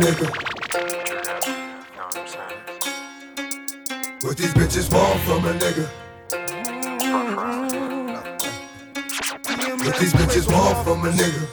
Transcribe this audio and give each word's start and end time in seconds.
nigga? 0.00 0.28
What 4.22 4.36
these 4.36 4.54
bitches 4.54 4.92
want 4.92 5.20
from 5.20 5.44
a 5.44 5.52
nigga? 5.52 5.88
What 9.84 9.98
these 9.98 10.12
bitches 10.14 10.50
want 10.50 10.84
from 10.84 11.06
a 11.06 11.10
nigga? 11.10 11.46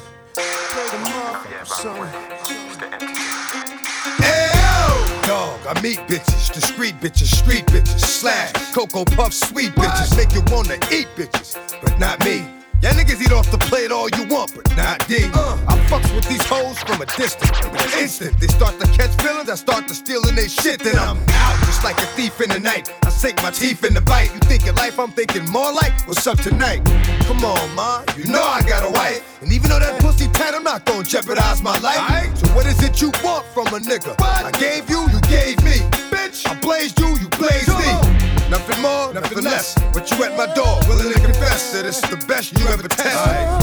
Dog, 5.28 5.60
I 5.68 5.82
meet 5.82 6.00
bitches, 6.08 6.54
discreet 6.54 6.96
bitches, 7.02 7.36
street 7.36 7.66
bitches, 7.66 8.00
slash, 8.00 8.54
cocoa 8.74 9.04
puff, 9.04 9.34
sweet 9.34 9.72
bitches, 9.74 10.16
make 10.16 10.34
you 10.34 10.42
wanna 10.54 10.76
eat 10.90 11.08
bitches, 11.18 11.58
but 11.82 12.00
not 12.00 12.24
me. 12.24 12.46
Y'all 12.82 12.94
niggas 12.94 13.20
eat 13.22 13.32
off 13.32 13.50
the 13.52 13.58
plate 13.58 13.92
all 13.92 14.08
you 14.10 14.24
want, 14.28 14.54
but 14.56 14.70
not 14.78 15.06
D. 15.08 15.30
Uh, 15.34 15.47
from 16.88 17.02
a 17.02 17.06
distance. 17.06 17.52
But 17.62 17.94
An 17.94 18.00
instant, 18.00 18.40
they 18.40 18.48
start 18.48 18.80
to 18.80 18.88
catch 18.88 19.14
feelings, 19.22 19.50
I 19.50 19.56
start 19.56 19.88
to 19.90 19.94
stealing 19.94 20.36
their 20.36 20.50
shit, 20.50 20.80
then 20.80 20.98
I'm 20.98 21.18
out 21.18 21.58
just 21.68 21.84
like 21.84 21.98
a 21.98 22.08
thief 22.16 22.40
in 22.42 22.50
the 22.50 22.60
night. 22.60 22.92
I 23.04 23.10
sink 23.10 23.44
my 23.44 23.52
teeth 23.52 23.84
in 23.84 23.94
the 23.94 24.02
bite. 24.02 24.34
You 24.34 24.40
thinking 24.40 24.76
life, 24.76 24.98
I'm 24.98 25.12
thinking 25.12 25.46
more 25.50 25.72
like 25.74 25.94
what's 26.08 26.26
up 26.26 26.40
tonight. 26.40 26.84
Come 27.28 27.44
on, 27.44 27.76
ma, 27.76 28.04
you 28.16 28.26
know 28.26 28.42
I 28.42 28.64
got 28.64 28.88
a 28.88 28.92
wife. 28.92 29.22
And 29.42 29.52
even 29.52 29.70
though 29.70 29.80
that 29.80 30.02
pussy 30.02 30.28
tight, 30.30 30.56
I'm 30.56 30.64
not 30.64 30.86
gonna 30.86 31.04
jeopardize 31.04 31.62
my 31.62 31.78
life. 31.80 32.36
So 32.38 32.48
what 32.56 32.66
is 32.66 32.82
it 32.82 33.02
you 33.02 33.12
want 33.24 33.46
from 33.48 33.68
a 33.68 33.80
nigga? 33.80 34.16
I 34.20 34.52
gave 34.52 34.90
you, 34.90 35.02
you 35.12 35.22
gave 35.28 35.62
me. 35.64 35.84
Bitch, 36.10 36.48
I 36.48 36.56
blazed 36.60 37.00
you, 37.00 37.10
you 37.20 37.28
blazed 37.38 37.70
me. 37.70 37.92
Nothing 38.50 38.82
more, 38.82 39.14
nothing 39.14 39.44
less. 39.44 39.76
But 39.94 40.10
you 40.10 40.24
at 40.24 40.38
my 40.38 40.48
door, 40.54 40.80
willing 40.88 41.14
to 41.14 41.20
confess 41.20 41.74
that 41.74 41.86
it's 41.86 42.02
the 42.02 42.18
best 42.28 42.58
you 42.58 42.66
ever 42.68 42.88
test. 42.88 43.57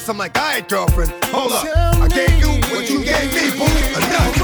Better 0.00 0.06
than 0.06 0.08
all 0.08 0.08
the 0.08 0.08
rest. 0.08 0.08
I'm 0.08 0.18
like, 0.18 0.36
alright, 0.36 0.68
girlfriend, 0.68 1.12
hold 1.26 1.52
up. 1.52 1.64
I 1.96 2.08
gave 2.08 2.38
you 2.40 2.48
what 2.74 2.88
you 2.88 3.04
gave 3.04 3.34
me, 3.34 3.50
boo. 3.58 3.64
Enough. 3.96 4.40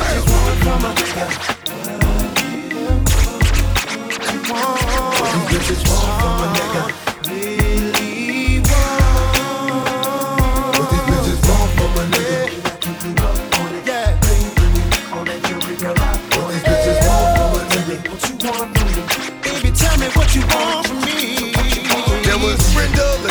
What 5.17 5.31
you 5.33 5.41
bitches 5.49 5.83
want 5.89 6.13
from 6.21 6.37
a 6.43 6.49
nigga? 6.53 6.83
What 10.77 10.87
these 10.91 11.05
bitches 11.09 11.41
want 11.49 11.71
from 11.77 11.93
a 11.97 12.05
nigga? 12.13 12.41
What 15.17 15.31
these 16.51 16.65
bitches 16.65 17.01
want 17.07 17.31
from 17.37 17.63
a 18.51 18.85
nigga? 18.85 19.05
Baby, 19.43 19.71
tell 19.77 19.97
me 19.99 20.07
what 20.09 20.29
you 20.35 20.43
want 20.47 20.86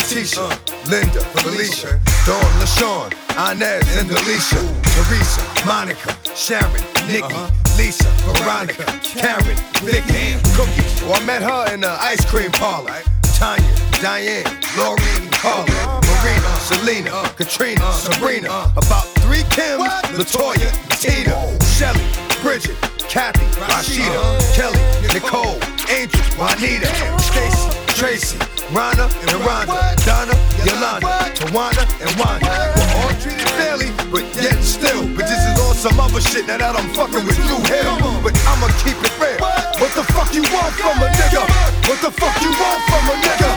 Letitia, 0.05 0.47
Linda, 0.87 1.19
Felicia, 1.41 1.99
Dawn, 2.27 2.45
LaShawn, 2.61 3.11
Inez, 3.51 3.97
and 3.97 4.11
Alicia, 4.11 4.61
Teresa, 4.93 5.41
Monica, 5.65 6.15
Sharon, 6.35 6.79
Nikki, 7.07 7.33
Lisa, 7.75 8.07
Veronica, 8.21 8.85
Karen, 9.01 9.57
Vicky, 9.81 10.37
Cookie. 10.53 10.85
Oh, 11.05 11.13
I 11.19 11.25
met 11.25 11.41
her 11.41 11.73
in 11.73 11.81
the 11.81 11.89
ice 11.89 12.23
cream 12.23 12.51
parlor. 12.51 13.01
Tanya, 13.33 13.65
Diane, 13.99 14.45
Lori, 14.77 15.01
Carla, 15.31 15.99
Marina, 16.05 16.55
Selena, 16.61 17.33
Katrina, 17.35 17.91
Sabrina. 17.91 18.71
About 18.77 19.05
three 19.25 19.41
Kims, 19.49 19.89
Latoya, 20.13 20.69
Tina, 21.01 21.33
Shelly, 21.65 22.05
Bridget, 22.43 22.77
Kathy, 23.09 23.43
Rashida, 23.59 24.53
Kelly, 24.53 24.79
Nicole, 25.15 25.57
Angel, 25.89 26.21
Juanita, 26.37 26.93
Stacy, 27.19 27.69
Tracy, 27.87 28.37
Rhonda, 28.73 29.05
and 29.21 29.29
Rhonda, 29.45 29.77
Donna, 30.05 30.33
Yolanda, 30.65 31.07
Tawana, 31.37 31.85
and 32.01 32.09
Wanda. 32.17 32.49
We're 32.73 32.89
all 32.97 33.13
treated 33.21 33.49
fairly, 33.53 33.89
but 34.09 34.25
yet 34.41 34.57
still, 34.63 35.03
bitches 35.13 35.37
is 35.37 35.59
on 35.61 35.75
some 35.75 35.99
other 35.99 36.19
shit 36.19 36.47
now 36.47 36.57
that 36.57 36.75
I'm 36.75 36.89
fucking 36.95 37.25
with 37.25 37.37
you 37.45 37.61
here. 37.69 37.85
But 38.25 38.33
I'ma 38.49 38.67
keep 38.81 38.97
it 38.97 39.13
real. 39.21 39.37
What 39.77 39.93
the 39.93 40.03
fuck 40.09 40.33
you 40.33 40.41
want 40.49 40.73
from 40.81 40.97
a 40.97 41.07
nigga? 41.13 41.45
What 41.85 42.01
the 42.01 42.09
fuck 42.09 42.41
you 42.41 42.49
want 42.57 42.81
from 42.89 43.05
a 43.05 43.15
nigga? 43.21 43.49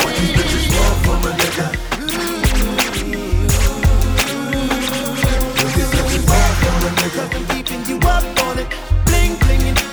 What 0.00 0.16
these 0.16 0.32
bitches 0.32 0.64
want 0.72 0.96
from 1.04 1.28
a 1.28 1.32
nigga? 1.36 1.66
What 5.60 5.72
these 5.76 5.92
bitches 5.92 6.24
want 6.24 6.56
from 6.64 6.88
a 6.88 6.90
nigga? 6.96 7.24
Keeping 7.52 7.84
you 7.84 7.96
up 8.08 8.24
on 8.24 8.38
it. 8.38 8.43
Bling, 8.43 8.43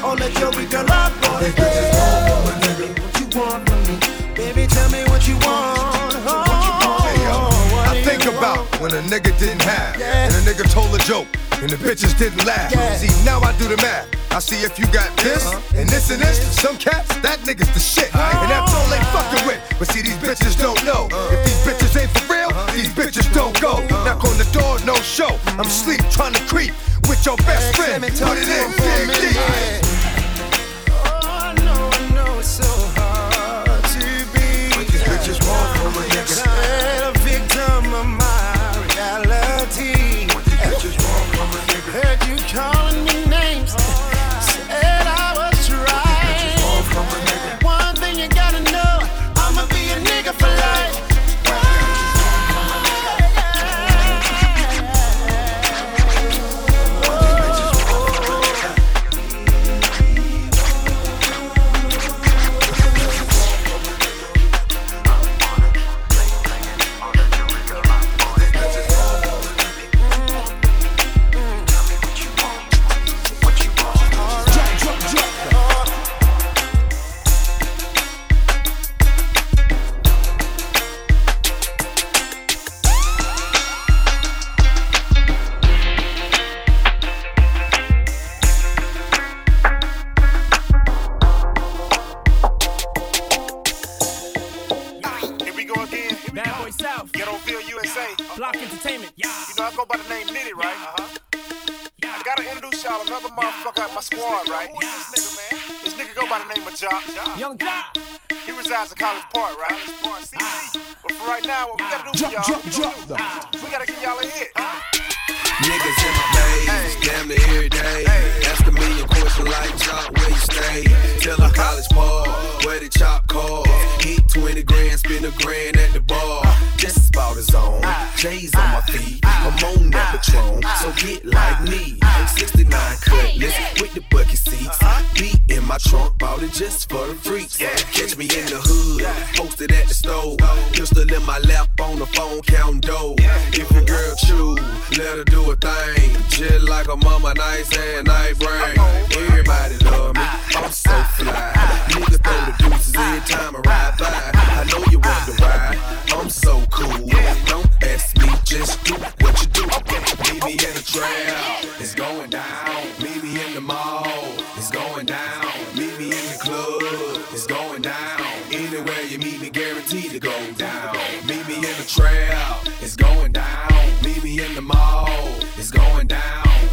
blinging 0.02 0.10
on 0.10 0.18
that 0.18 0.32
jewelry, 0.36 0.66
girl, 0.66 0.90
up 0.92 1.12
on 1.32 1.44
These 1.44 1.54
it. 1.54 1.58
bitches 1.58 1.94
want 1.94 2.30
from 2.30 2.48
a 2.48 2.66
nigga? 2.66 3.02
What 3.02 3.20
you 3.20 3.40
want 3.40 3.70
from 3.70 3.82
me? 3.88 4.36
Baby, 4.36 4.68
tell 4.68 4.90
me 4.90 5.04
what 5.10 5.28
you 5.28 5.36
want. 5.36 5.80
Oh, 6.26 7.02
Hey, 7.04 7.24
yo, 7.24 7.76
what 7.76 7.88
I 7.90 8.04
think 8.04 8.26
about 8.26 8.58
want? 8.58 8.82
when 8.82 8.92
a 8.92 9.02
nigga 9.08 9.38
didn't 9.40 9.62
have, 9.64 10.00
Yeah. 10.00 10.28
and 10.28 10.36
a 10.36 10.42
nigga 10.42 10.70
told 10.72 10.94
a 10.96 11.00
joke, 11.00 11.28
and 11.62 11.70
the 11.70 11.78
bitches 11.78 12.18
didn't 12.18 12.46
laugh. 12.46 12.72
Yeah. 12.72 12.96
See, 12.98 13.26
now 13.26 13.40
I 13.42 13.54
do 13.58 13.68
the 13.68 13.78
math. 13.78 14.08
I 14.32 14.40
see 14.40 14.64
if 14.64 14.80
you 14.80 14.88
got 14.88 15.16
this, 15.18 15.46
uh-huh. 15.46 15.78
and 15.80 15.90
this 15.90 16.10
and 16.10 16.22
this. 16.22 16.40
Some 16.56 16.78
cats, 16.78 17.10
that 17.20 17.40
nigga's 17.40 17.70
the 17.74 17.82
shit, 17.82 18.10
oh. 18.16 18.20
and 18.20 18.50
that's 18.50 18.74
all 18.74 18.88
they 18.88 19.02
fucking 19.12 19.46
with. 19.46 19.60
But 19.78 19.92
see, 19.92 20.02
these 20.02 20.18
bitches 20.18 20.58
don't 20.60 20.82
know. 20.86 21.10
Uh. 21.12 21.36
If 21.36 21.44
these 21.46 21.62
bitches 21.68 22.02
ain't 22.02 22.12
for 22.12 22.34
real, 22.34 22.48
uh-huh. 22.48 22.72
these 22.72 22.90
bitches 22.90 23.28
don't 23.34 23.60
go. 23.60 23.84
Uh-huh. 23.84 24.06
Knock 24.06 24.24
on 24.24 24.38
the 24.38 24.48
door, 24.56 24.80
no 24.86 24.96
show. 25.04 25.38
I'm 25.60 25.68
asleep 25.68 26.00
trying 26.10 26.34
to 26.34 26.44
creep 26.48 26.72
with 27.12 27.26
your 27.26 27.36
best 27.38 27.76
friend. 27.76 28.02
Put 28.02 28.38
it 28.38 28.48
in, 28.48 28.72
dig 28.72 29.08
deep. 29.20 29.36
Oh, 30.92 31.20
I 31.24 31.54
know, 31.66 31.90
I 31.92 32.16
know 32.16 32.40
it's 32.40 32.48
so 32.48 32.72
hard 32.96 33.84
to 33.84 34.06
be 34.32 34.48
These 34.90 35.04
bitches 35.04 35.46
want 35.46 35.78
from 35.78 36.04
a 36.04 36.08
nigga. 36.08 36.61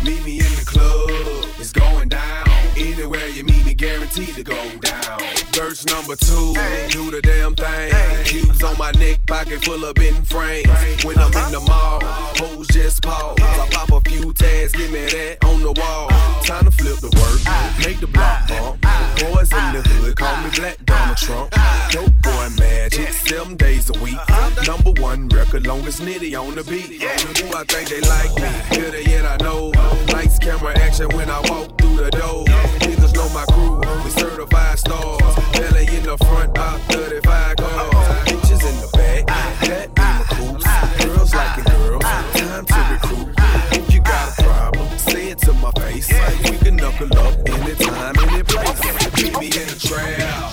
Meet 0.09 0.25
me 0.25 0.39
in 0.39 0.55
the 0.55 0.65
club, 0.65 1.11
it's 1.59 1.71
going 1.71 2.09
down. 2.09 2.49
Anywhere 2.79 3.29
you 3.29 3.45
meet 3.45 3.67
me, 3.67 3.75
guaranteed 3.75 4.37
to 4.37 4.43
go 4.43 4.57
down. 4.79 5.48
Verse 5.53 5.85
number 5.87 6.15
two, 6.17 6.55
do 6.89 7.11
the 7.11 7.21
damn 7.23 7.55
thing. 7.55 7.93
Cubes 8.25 8.63
on 8.63 8.79
my 8.79 8.91
neck, 8.93 9.27
pocket 9.27 9.65
full 9.65 9.85
of 9.85 9.95
bitten 9.95 10.23
frames. 10.25 10.69
When 11.05 11.19
I'm 11.19 11.33
in 11.33 11.53
the 11.53 11.61
mall, 11.67 12.01
hoes 12.03 12.69
just 12.69 13.03
pause. 13.03 13.37
I 13.41 13.69
pop 13.71 13.91
a 13.91 14.09
few 14.09 14.33
tags, 14.33 14.73
give 14.73 14.91
me 14.93 15.05
that 15.07 15.45
on 15.45 15.61
the 15.63 15.73
wall. 15.73 16.09
Time 16.45 16.65
to 16.65 16.71
flip 16.71 16.99
the 17.01 17.11
work, 17.19 17.87
make 17.87 17.99
the 18.01 18.07
block 18.07 18.49
bump. 18.49 18.81
Boys 19.19 19.51
in 19.53 19.73
the 19.75 19.83
hood, 19.85 20.17
call 20.17 20.37
me 20.43 20.51
Black 20.55 20.85
Donald 20.85 21.17
Trump. 21.17 21.51
Dope 21.91 22.13
boy 22.23 22.49
magic, 22.59 23.09
seven 23.13 23.57
days 23.57 23.91
a 23.91 23.99
week. 24.01 24.19
Number 24.67 24.93
one 25.03 25.29
record, 25.29 25.67
longest 25.67 26.03
Nitti 26.03 26.39
on 26.41 26.55
the 26.55 26.63
beat. 26.65 27.03
Ooh, 27.03 27.57
I 27.57 27.65
think 27.65 27.89
they 27.89 28.01
like 28.03 28.35
me, 28.37 28.79
better 28.79 29.01
yet 29.01 29.27
I 29.27 29.37
know. 29.45 29.73
Lights, 30.13 30.39
camera, 30.39 30.79
action 30.79 31.09
when 31.17 31.29
I 31.29 31.41
walk 31.51 31.79
through 31.81 31.97
the 31.97 32.11
door. 32.11 32.45
Niggas 32.87 33.15
know 33.15 33.29
my 33.31 33.45
crew, 33.53 33.81
we 34.05 34.11
certified 34.11 34.79
stars. 34.79 35.48
Belly 35.53 35.87
in 35.97 36.03
the 36.05 36.17
front, 36.19 36.51
about 36.51 36.81
35 36.93 37.57
cars. 37.57 38.29
Bitches 38.29 38.63
in 38.69 38.77
the 38.81 38.89
back, 38.95 39.27
that 39.67 39.95
be 39.95 40.03
my 40.03 40.25
coops. 40.31 41.05
Girls 41.05 41.35
like 41.35 41.59
it, 41.59 41.65
girls, 41.67 42.03
time 42.03 42.65
to 42.67 42.81
recruit. 42.93 43.35
If 43.73 43.95
you 43.95 44.01
got 44.01 44.39
a 44.39 44.43
problem, 44.43 44.99
say 44.99 45.31
it 45.31 45.39
to 45.39 45.53
my 45.55 45.71
face. 45.73 46.13
We 46.51 46.57
can 46.59 46.77
knuckle 46.77 47.17
up 47.19 47.35
anytime, 47.49 48.15
any 48.29 48.43
place. 48.43 48.83
Meet 49.17 49.39
me 49.39 49.47
in 49.47 49.69
the 49.69 49.79
trap, 49.79 50.53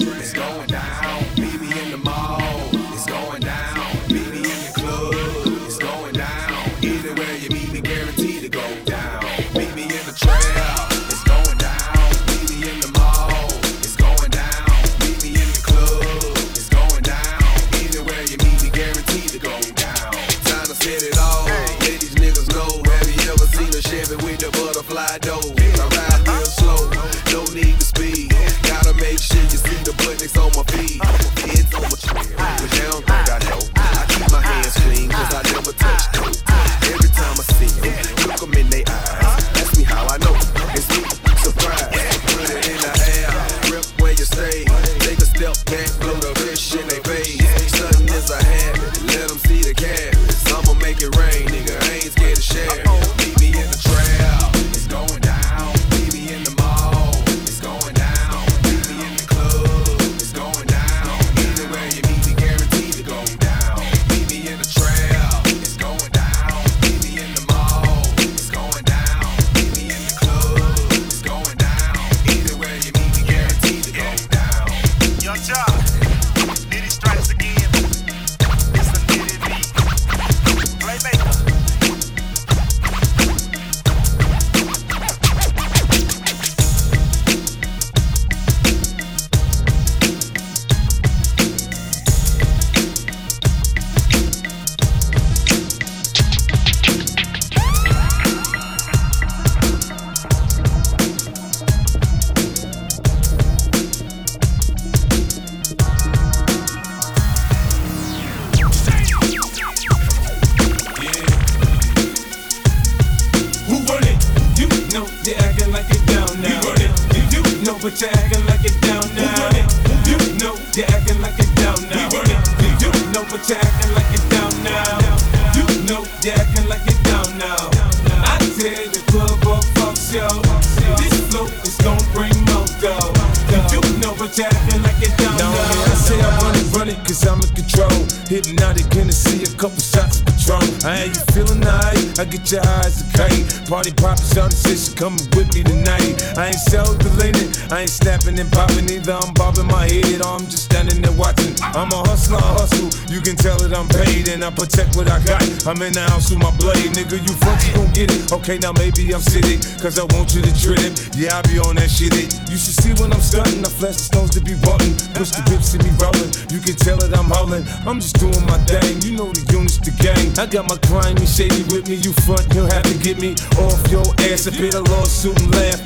protect 154.55 154.95
what 154.95 155.11
I 155.11 155.19
got. 155.23 155.43
I'm 155.67 155.81
in 155.83 155.93
the 155.93 156.07
house 156.07 156.31
with 156.31 156.39
my 156.39 156.51
blade, 156.55 156.95
nigga. 156.95 157.19
You 157.19 157.33
front, 157.43 157.59
you 157.67 157.73
gon' 157.75 157.91
get 157.91 158.09
it. 158.09 158.31
Okay, 158.31 158.57
now 158.57 158.71
maybe 158.71 159.11
I'm 159.13 159.21
sitting, 159.21 159.59
cause 159.83 159.99
I 159.99 160.07
want 160.15 160.33
you 160.33 160.41
to 160.41 160.53
trip. 160.55 160.95
Yeah, 161.13 161.37
I 161.37 161.41
be 161.43 161.59
on 161.59 161.75
that 161.75 161.91
shit. 161.91 162.15
It. 162.15 162.31
You 162.49 162.55
should 162.55 162.79
see 162.79 162.93
when 162.97 163.11
I'm 163.11 163.21
stunting. 163.21 163.61
I 163.61 163.69
flash 163.69 163.99
the 163.99 164.07
stones 164.07 164.31
to 164.39 164.41
be 164.41 164.55
button. 164.55 164.95
Push 165.13 165.35
the 165.35 165.43
whips 165.51 165.75
in 165.75 165.83
me 165.83 165.91
rolling. 165.99 166.31
You 166.49 166.63
can 166.63 166.79
tell 166.79 166.97
that 167.03 167.11
I'm 167.11 167.27
howling. 167.27 167.67
I'm 167.83 167.99
just 167.99 168.15
doing 168.17 168.39
my 168.47 168.57
thing. 168.63 169.03
You 169.03 169.19
know 169.19 169.29
the 169.29 169.43
units, 169.51 169.77
the 169.83 169.91
gang. 169.99 170.31
I 170.39 170.47
got 170.47 170.65
my 170.71 170.79
and 170.79 171.27
shady 171.27 171.67
with 171.67 171.91
me. 171.91 171.99
You 171.99 172.15
front, 172.23 172.47
you'll 172.55 172.71
have 172.71 172.87
to 172.87 172.95
get 173.03 173.19
me 173.19 173.35
off 173.59 173.79
your 173.91 174.07
ass. 174.31 174.47
If 174.47 174.55
it 174.59 174.73
a 174.73 174.81
lawsuit 174.81 175.35
and 175.35 175.51
laugh. 175.51 175.83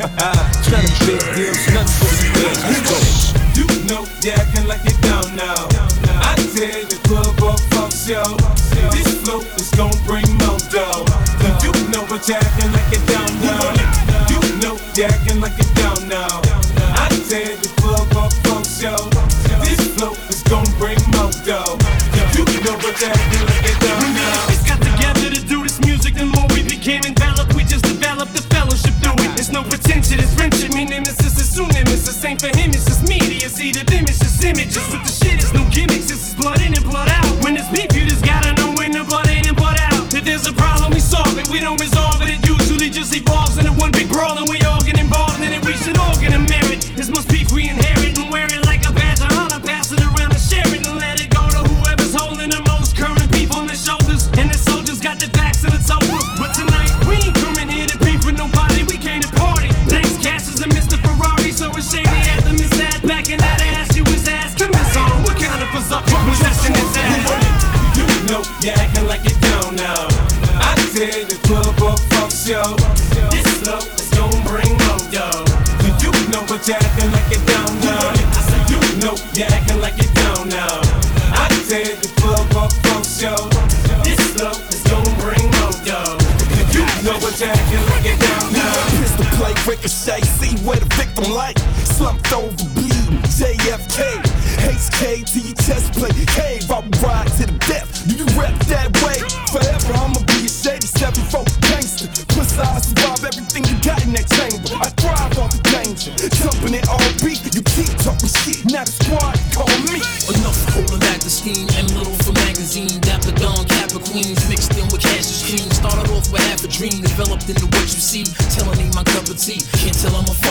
Trying 0.70 0.86
to 0.86 0.96
big 1.10 1.22
deals, 1.34 1.64
nothing 1.74 1.98
for 1.98 2.12
the. 2.14 2.30
Let's. 2.38 3.34
You 3.58 3.66
know 3.90 4.06
you're 4.22 4.36
acting 4.36 4.68
like 4.68 4.86
it 4.86 5.02
down 5.02 5.36
now. 5.36 5.89
I 6.22 6.36
tear 6.56 6.84
the 6.86 7.00
club 7.08 7.40
up, 7.44 7.60
show. 7.94 8.38
This 8.92 9.10
flow 9.22 9.40
is 9.56 9.70
gon' 9.76 9.96
bring 10.06 10.28
more 10.44 10.60
dough. 10.72 11.06
You 11.64 11.72
know 11.92 12.04
you're 12.10 12.38
acting 12.38 12.72
like 12.72 12.92
it 12.92 13.04
down 13.08 13.30
now. 13.42 13.72
You 14.28 14.40
know 14.62 14.76
acting 15.00 15.40
like 15.40 15.58
it 15.60 15.72
down 15.76 16.08
now. 16.08 16.42
I 16.96 17.08
tear 17.28 17.56
the 17.56 17.70
club 17.80 18.10
up, 18.18 18.34
show. 18.66 18.98
This 19.64 19.80
flow 19.96 20.14
is 20.30 20.44
gon' 20.44 20.68
bring 20.78 21.00
more 21.16 21.32
dough. 21.46 21.78
You 22.36 22.44
know 22.64 22.76
you're 22.76 23.12
acting 23.12 23.46
like 23.48 23.66
it 23.66 23.80
down 23.80 24.04
now. 24.14 24.42
always 24.44 24.64
got 24.68 24.80
together 24.82 25.30
to 25.36 25.42
do 25.48 25.64
this 25.64 25.80
music. 25.82 26.16
The 26.16 26.26
more 26.26 26.48
we 26.56 26.64
became 26.64 27.04
enveloped, 27.06 27.54
we 27.56 27.64
just 27.64 27.86
developed 27.86 28.34
the 28.34 28.44
fellowship 28.54 28.94
through 29.02 29.20
it. 29.24 29.36
There's 29.36 29.52
no 29.52 29.64
pretension, 29.64 30.20
it's 30.20 30.34
friendship. 30.34 30.74
Me 30.74 30.86
is. 32.20 32.22
Same 32.22 32.38
for 32.38 32.58
him, 32.58 32.72
it's 32.72 32.86
just 32.86 33.08
media. 33.08 33.50
See 33.50 33.72
the 33.72 33.84
them, 33.84 34.06
it's 34.08 34.20
just 34.20 34.44
images. 34.44 34.78
With 34.92 35.04
the 35.04 35.26
shit, 35.26 35.36
it's 35.36 35.54
no 35.54 35.64
gimmicks. 35.70 36.10
This 36.10 36.30
is 36.30 36.36
blood 36.36 36.62
in 36.62 36.74
and 36.74 36.84
blood 36.84 37.10
out. 37.10 37.29
Like. 91.40 91.58
Slumped 91.86 92.34
over, 92.34 92.69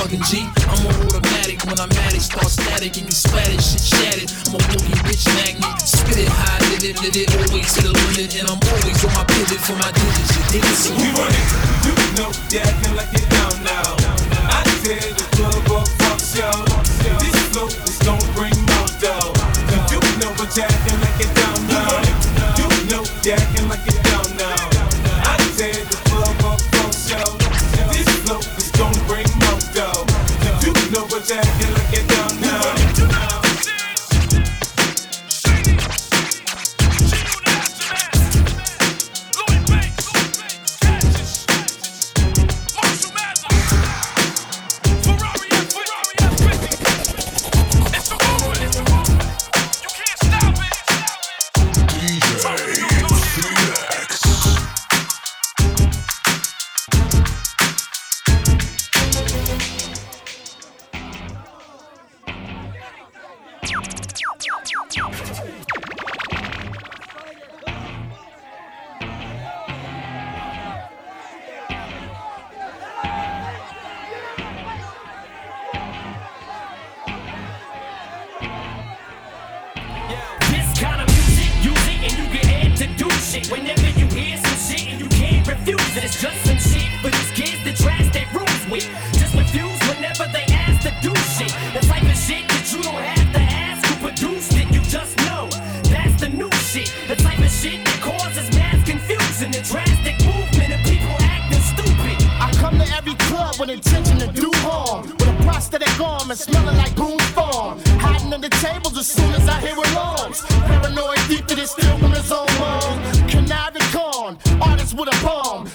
fucking 0.08 0.24
G. 0.24 0.48
I'm 0.68 0.86
a 0.86 1.04
automatic. 1.04 1.64
When 1.64 1.78
I'm 1.78 1.90
at 1.90 2.14
it, 2.14 2.22
start 2.22 2.48
static. 2.48 2.96
And 2.96 3.06
you 3.06 3.12
splatted, 3.12 3.60
shit 3.60 3.82
shattered. 3.82 4.30
I'm 4.48 4.54
a 4.54 4.58
walking 4.72 4.98
bitch 5.04 5.26
magnet. 5.36 5.80
Spit 5.80 6.18
it 6.18 6.28
high, 6.28 6.58
live 6.70 6.84
it, 6.84 6.96
live 7.02 7.16
it. 7.16 7.28
Always 7.36 7.72
to 7.74 7.82
the 7.82 7.92
limit. 7.92 8.36
And 8.40 8.48
I'm 8.48 8.60
always 8.72 9.04
on 9.04 9.12
my 9.12 9.24
pivot 9.24 9.60
for 9.60 9.76
my 9.76 9.92
digits. 9.92 10.32
You 10.36 10.42
dig 10.52 10.64
it? 10.64 11.16
Run 11.16 11.32
it. 11.32 11.48
You 11.84 11.92
know 12.16 12.30
acting 12.60 12.96
like 12.96 13.12
it 13.12 13.28
down 13.28 13.54
now. 13.64 13.96
I 14.48 14.64
tear 14.82 15.00
the 15.00 15.26
club 15.36 15.82
up, 15.82 16.20
show. 16.20 16.67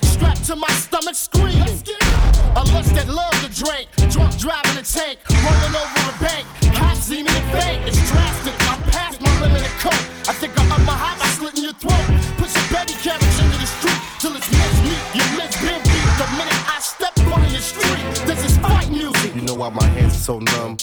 Strapped 0.04 0.46
to 0.46 0.56
my 0.56 0.70
stomach 0.70 1.16
screaming. 1.16 1.80
A 2.56 2.64
lust 2.76 2.94
that 2.96 3.08
love 3.08 3.34
to 3.44 3.50
drink. 3.50 3.88
Drunk 4.12 4.38
driving 4.38 4.78
a 4.78 4.84
tank. 4.84 5.20
Rolling 5.32 5.76
over 5.76 6.02
a 6.12 6.16
bank. 6.20 6.46
Cops 6.76 7.08
see 7.08 7.24
me 7.24 7.32
and 7.32 7.48
faint. 7.56 7.88
It's 7.88 7.98
drastic. 8.12 8.54
I'm 8.70 8.82
past 8.92 9.22
my 9.22 9.32
limit 9.42 9.64
of 9.64 9.74
coke. 9.80 10.06
I 10.30 10.34
think 10.34 10.54
I'm 10.60 10.72
up 10.72 10.82
my 10.86 10.94
high 10.94 11.18
by 11.18 11.28
slitting 11.40 11.64
your 11.64 11.74
throat. 11.74 12.06
Put 12.38 12.50
some 12.50 12.68
baby 12.70 12.94
carriage 13.00 13.38
into 13.40 13.58
the 13.58 13.70
street 13.80 14.02
till 14.20 14.36
it's 14.36 14.50
miss 14.52 14.76
me. 14.84 14.96
You 15.18 15.26
miss 15.40 15.56
been 15.64 15.82
beat 15.82 16.10
the 16.20 16.28
minute 16.36 16.62
I 16.68 16.78
step 16.84 17.16
on 17.32 17.42
the 17.48 17.62
street. 17.64 18.04
This 18.28 18.44
is 18.46 18.58
fight 18.60 18.90
music. 18.92 19.36
You 19.36 19.42
know 19.48 19.56
why 19.56 19.70
my 19.70 19.88
hands 19.88 20.03
are 20.03 20.03
so 20.24 20.40
numb? 20.40 20.78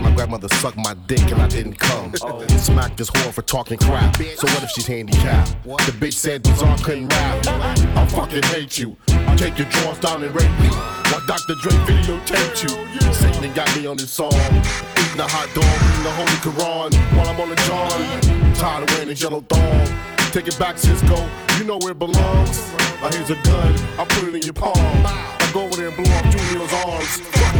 My 0.00 0.10
grandmother 0.14 0.48
sucked 0.48 0.78
my 0.78 0.94
dick 1.06 1.20
and 1.30 1.42
I 1.42 1.48
didn't 1.48 1.74
come. 1.74 2.14
Smacked 2.14 2.96
this 2.96 3.10
whore 3.10 3.30
for 3.30 3.42
talking 3.42 3.76
crap. 3.76 4.16
So 4.16 4.46
what 4.48 4.62
if 4.62 4.70
she's 4.70 4.86
handicapped? 4.86 5.62
The 5.64 5.92
bitch 5.92 6.14
said 6.14 6.42
Bizarre 6.42 6.78
couldn't 6.78 7.08
rap. 7.08 7.46
I 7.46 8.06
fucking 8.06 8.42
hate 8.44 8.78
you. 8.78 8.96
Take 9.36 9.58
your 9.58 9.68
drawers 9.68 9.98
down 9.98 10.24
and 10.24 10.34
rape 10.34 10.50
me. 10.60 10.68
While 10.68 11.26
Dr. 11.26 11.56
Dre 11.60 11.72
videotaped 11.84 12.62
you. 12.62 13.12
Satan 13.12 13.52
got 13.52 13.68
me 13.76 13.86
on 13.86 13.98
this 13.98 14.10
song. 14.10 14.32
Eating 14.32 15.20
a 15.20 15.28
hot 15.28 15.50
dog, 15.52 15.76
reading 15.84 16.04
the 16.04 16.12
Holy 16.16 16.38
Quran 16.40 17.16
while 17.16 17.28
I'm 17.28 17.40
on 17.40 17.50
the 17.50 17.56
John. 17.68 18.54
Tired 18.54 18.84
of 18.84 18.90
wearing 18.94 19.08
this 19.08 19.20
yellow 19.20 19.42
thong. 19.42 19.86
Take 20.32 20.48
it 20.48 20.58
back, 20.58 20.76
Sisqo. 20.76 21.28
You 21.58 21.64
know 21.66 21.76
where 21.78 21.92
it 21.92 21.98
belongs. 21.98 22.72
Uh, 23.02 23.12
here's 23.12 23.28
a 23.28 23.36
gun. 23.42 23.74
I 23.98 24.06
put 24.08 24.28
it 24.28 24.34
in 24.36 24.42
your 24.42 24.54
palm. 24.54 24.72
I 24.76 25.50
go 25.52 25.64
over 25.64 25.76
there 25.76 25.88
and 25.88 25.96
blow 25.96 26.14
up 26.14 26.24
Junior's 26.24 26.72
arms. 26.72 27.20
Fuck 27.20 27.52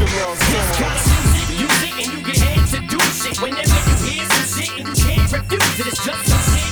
the. 1.21 1.26
Use 1.67 1.83
it 1.83 1.95
and 1.99 2.13
you 2.13 2.25
get 2.25 2.37
head 2.37 2.69
to 2.69 2.81
do 2.87 3.01
shit. 3.11 3.41
Whenever 3.43 3.79
you 3.91 3.97
hear 4.07 4.25
some 4.31 4.63
shit 4.63 4.79
and 4.79 4.87
you 4.87 4.95
can't 5.05 5.33
refuse 5.33 5.81
it, 5.81 5.87
it's 5.89 6.05
just 6.05 6.27
some 6.29 6.55
shit 6.55 6.66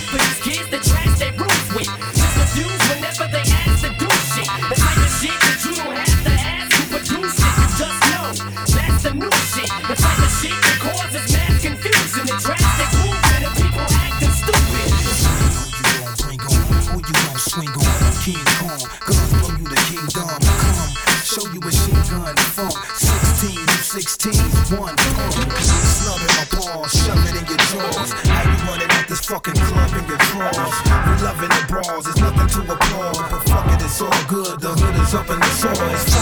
one 24.79 24.97
pump. 24.97 25.35
Snub 25.61 26.21
in 26.21 26.31
my 26.35 26.47
balls, 26.53 26.93
shove 26.93 27.23
it 27.29 27.35
in 27.39 27.45
your 27.47 27.61
drawers. 27.71 28.11
How 28.27 28.43
you 28.43 28.57
running 28.69 28.91
at 28.91 29.09
this 29.09 29.21
fucking 29.27 29.55
club 29.55 29.93
in 29.95 30.05
your 30.09 30.19
drawers? 30.31 30.77
We 31.07 31.13
loving 31.23 31.53
the 31.55 31.65
brawls, 31.69 32.07
it's 32.07 32.21
nothing 32.21 32.49
to 32.49 32.61
applaud. 32.73 33.31
But 33.31 33.43
fuck 33.49 33.67
it, 33.73 33.85
it's 33.85 34.01
all 34.01 34.25
good. 34.29 34.61
The 34.61 34.73
hood 34.75 34.97
is 35.03 35.15
up 35.15 35.31
in 35.31 35.41
the 35.41 35.51
soil. 35.61 36.14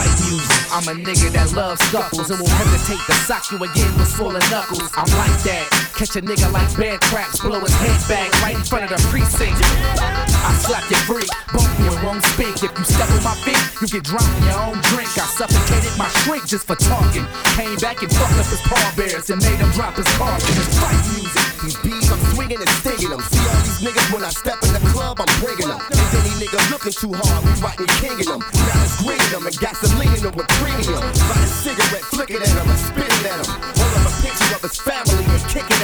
I'm 0.72 0.88
a 0.88 0.96
nigga 0.96 1.28
that 1.36 1.52
loves 1.52 1.84
scuffles 1.92 2.32
and 2.32 2.40
won't 2.40 2.56
hesitate 2.56 3.04
to 3.04 3.12
sock 3.28 3.44
you 3.52 3.60
again 3.60 3.92
with 4.00 4.08
swollen 4.08 4.40
knuckles. 4.48 4.88
I'm 4.96 5.04
like 5.20 5.36
that. 5.44 5.68
Catch 5.92 6.16
a 6.16 6.24
nigga 6.24 6.48
like 6.48 6.64
bear 6.80 6.96
traps, 7.12 7.44
blow 7.44 7.60
his 7.60 7.76
head 7.76 8.00
back 8.08 8.32
right 8.40 8.56
in 8.56 8.64
front 8.64 8.88
of 8.88 8.96
the 8.96 9.00
precinct. 9.12 9.52
I 9.60 10.48
slap 10.64 10.88
your 10.88 11.04
freak, 11.04 11.28
bump 11.52 11.68
you 11.76 11.92
and 11.92 12.00
won't 12.00 12.24
speak. 12.32 12.56
If 12.64 12.72
you 12.72 12.88
step 12.88 13.04
on 13.12 13.20
my 13.20 13.36
feet, 13.44 13.60
you 13.84 14.00
get 14.00 14.08
drunk 14.08 14.24
in 14.40 14.48
your 14.48 14.64
own 14.64 14.80
drink. 14.88 15.12
I 15.20 15.28
suffocated 15.28 15.92
my 16.00 16.08
shrink 16.24 16.48
just 16.48 16.64
for 16.64 16.80
talking. 16.80 17.28
Came 17.52 17.76
back 17.76 18.00
and 18.00 18.08
fucked 18.08 18.40
up 18.40 18.48
his 18.48 18.64
pallbearers 18.64 19.28
and 19.28 19.44
made 19.44 19.60
him 19.60 19.68
drop 19.76 20.00
his 20.00 20.08
carcass. 20.16 20.56
It's 20.56 20.72
fight 20.80 20.96
music. 21.12 21.52
These 21.60 21.76
beats, 21.84 22.08
I'm 22.08 22.18
swinging 22.32 22.64
and 22.64 22.72
stinging 22.80 23.12
them. 23.12 23.20
See 23.28 23.44
all 23.44 23.60
these 23.60 23.84
niggas 23.84 24.08
when 24.08 24.24
I 24.24 24.32
step 24.32 24.56
in 24.64 24.72
the 24.72 24.80
club, 24.88 25.20
I'm 25.20 25.28
bringing 25.44 25.68
them. 25.68 25.84
If 26.42 26.48
any 26.48 26.58
nigga 26.58 26.70
looking 26.72 26.92
too 26.92 27.12
hard, 27.14 27.44
we 27.44 27.50
right 27.62 27.78
and 27.78 27.88
kinging 28.02 28.26
them. 28.26 28.40
Now 28.42 28.82
it's 28.82 28.98
greening 28.98 29.30
them 29.30 29.46
and 29.46 29.56
gasoline 29.62 30.22
them 30.26 30.34
with 30.34 30.48
premium. 30.58 30.98
Light 30.98 31.38
a 31.38 31.46
cigarette, 31.46 32.02
flicking 32.10 32.42
at 32.42 32.50
them 32.50 32.66
and 32.66 32.78
spitting 32.82 33.26
at 33.30 33.46
them. 33.46 33.62
Hold 33.78 33.94
up 33.94 34.10
a 34.10 34.14
picture 34.18 34.50
of 34.50 34.62
his 34.62 34.76
family 34.82 35.22
and 35.22 35.42
kicking 35.46 35.81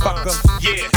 Fucker. 0.00 0.34
Yeah. 0.60 0.88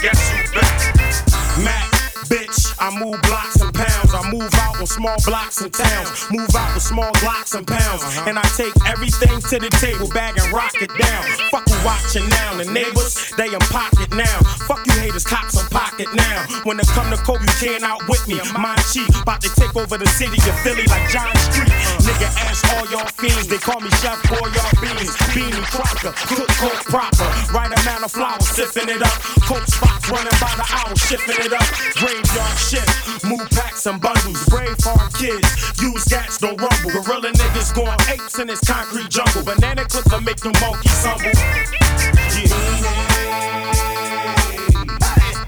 Guess 0.00 0.30
who 0.30 0.54
back? 0.54 1.62
Mac. 1.62 1.97
Bitch, 2.26 2.74
I 2.82 2.90
move 2.98 3.22
blocks 3.22 3.60
and 3.60 3.72
pounds. 3.72 4.10
I 4.10 4.26
move 4.30 4.50
out 4.66 4.80
on 4.80 4.86
small 4.86 5.16
blocks 5.24 5.62
and 5.62 5.72
towns. 5.72 6.10
Move 6.30 6.50
out 6.56 6.74
with 6.74 6.82
small 6.82 7.12
blocks 7.22 7.54
and 7.54 7.66
pounds. 7.66 8.02
Uh-huh. 8.02 8.28
And 8.28 8.38
I 8.38 8.46
take 8.58 8.74
everything 8.90 9.38
to 9.38 9.56
the 9.62 9.70
table, 9.78 10.08
bag 10.10 10.34
and 10.36 10.50
rock 10.52 10.74
it 10.82 10.90
down. 10.98 11.22
Fuck 11.54 11.68
you 11.70 11.78
watching 11.86 12.28
now. 12.28 12.58
The 12.58 12.66
neighbors, 12.66 13.30
they 13.38 13.54
in 13.54 13.62
pocket 13.70 14.10
now. 14.10 14.42
Fuck 14.66 14.82
you 14.86 14.92
haters, 14.98 15.22
cops 15.22 15.54
in 15.54 15.66
pocket 15.70 16.08
now. 16.14 16.46
When 16.64 16.80
it 16.80 16.88
come 16.90 17.08
to 17.14 17.20
coke, 17.22 17.40
you 17.40 17.54
can't 17.62 17.84
outwit 17.84 18.26
me. 18.26 18.42
Mind 18.58 18.82
cheap, 18.90 19.08
about 19.22 19.40
to 19.46 19.50
take 19.54 19.76
over 19.76 19.96
the 19.96 20.08
city 20.10 20.42
of 20.42 20.56
Philly 20.66 20.84
like 20.90 21.06
John 21.08 21.30
Street. 21.54 21.70
Nigga, 22.02 22.28
ask 22.42 22.66
all 22.74 22.84
y'all 22.90 23.06
fiends. 23.14 23.46
They 23.46 23.58
call 23.62 23.78
me 23.80 23.90
Chef 24.02 24.18
Boy, 24.26 24.50
y'all 24.50 24.74
beans. 24.82 25.14
Beanie 25.30 25.62
Crocker, 25.70 26.12
cook 26.26 26.50
coke 26.58 26.82
proper. 26.90 27.28
Right 27.54 27.70
amount 27.70 28.04
of 28.04 28.10
flour, 28.10 28.40
sipping 28.42 28.90
it 28.90 29.02
up. 29.02 29.18
Coke 29.46 29.66
spots 29.70 30.08
running 30.10 30.38
by 30.40 30.52
the 30.58 30.66
hour, 30.66 30.96
shifting 30.96 31.38
it 31.46 31.52
up. 31.52 31.68
Graveyard 32.08 32.88
move 33.24 33.50
packs 33.50 33.84
and 33.84 34.00
bundles. 34.00 34.42
Brave 34.46 34.76
hard 34.80 35.12
kids, 35.12 35.44
use 35.82 36.04
gats, 36.04 36.38
don't 36.38 36.58
rumble. 36.58 37.02
Gorilla 37.02 37.30
niggas 37.32 37.74
going 37.74 38.00
apes 38.08 38.38
in 38.38 38.46
this 38.46 38.60
concrete 38.60 39.10
jungle. 39.10 39.42
Banana 39.42 39.84
clip 39.84 40.04
to 40.04 40.20
make 40.22 40.38
the 40.38 40.48
monkeys. 40.58 41.04
Yeah. 41.04 42.48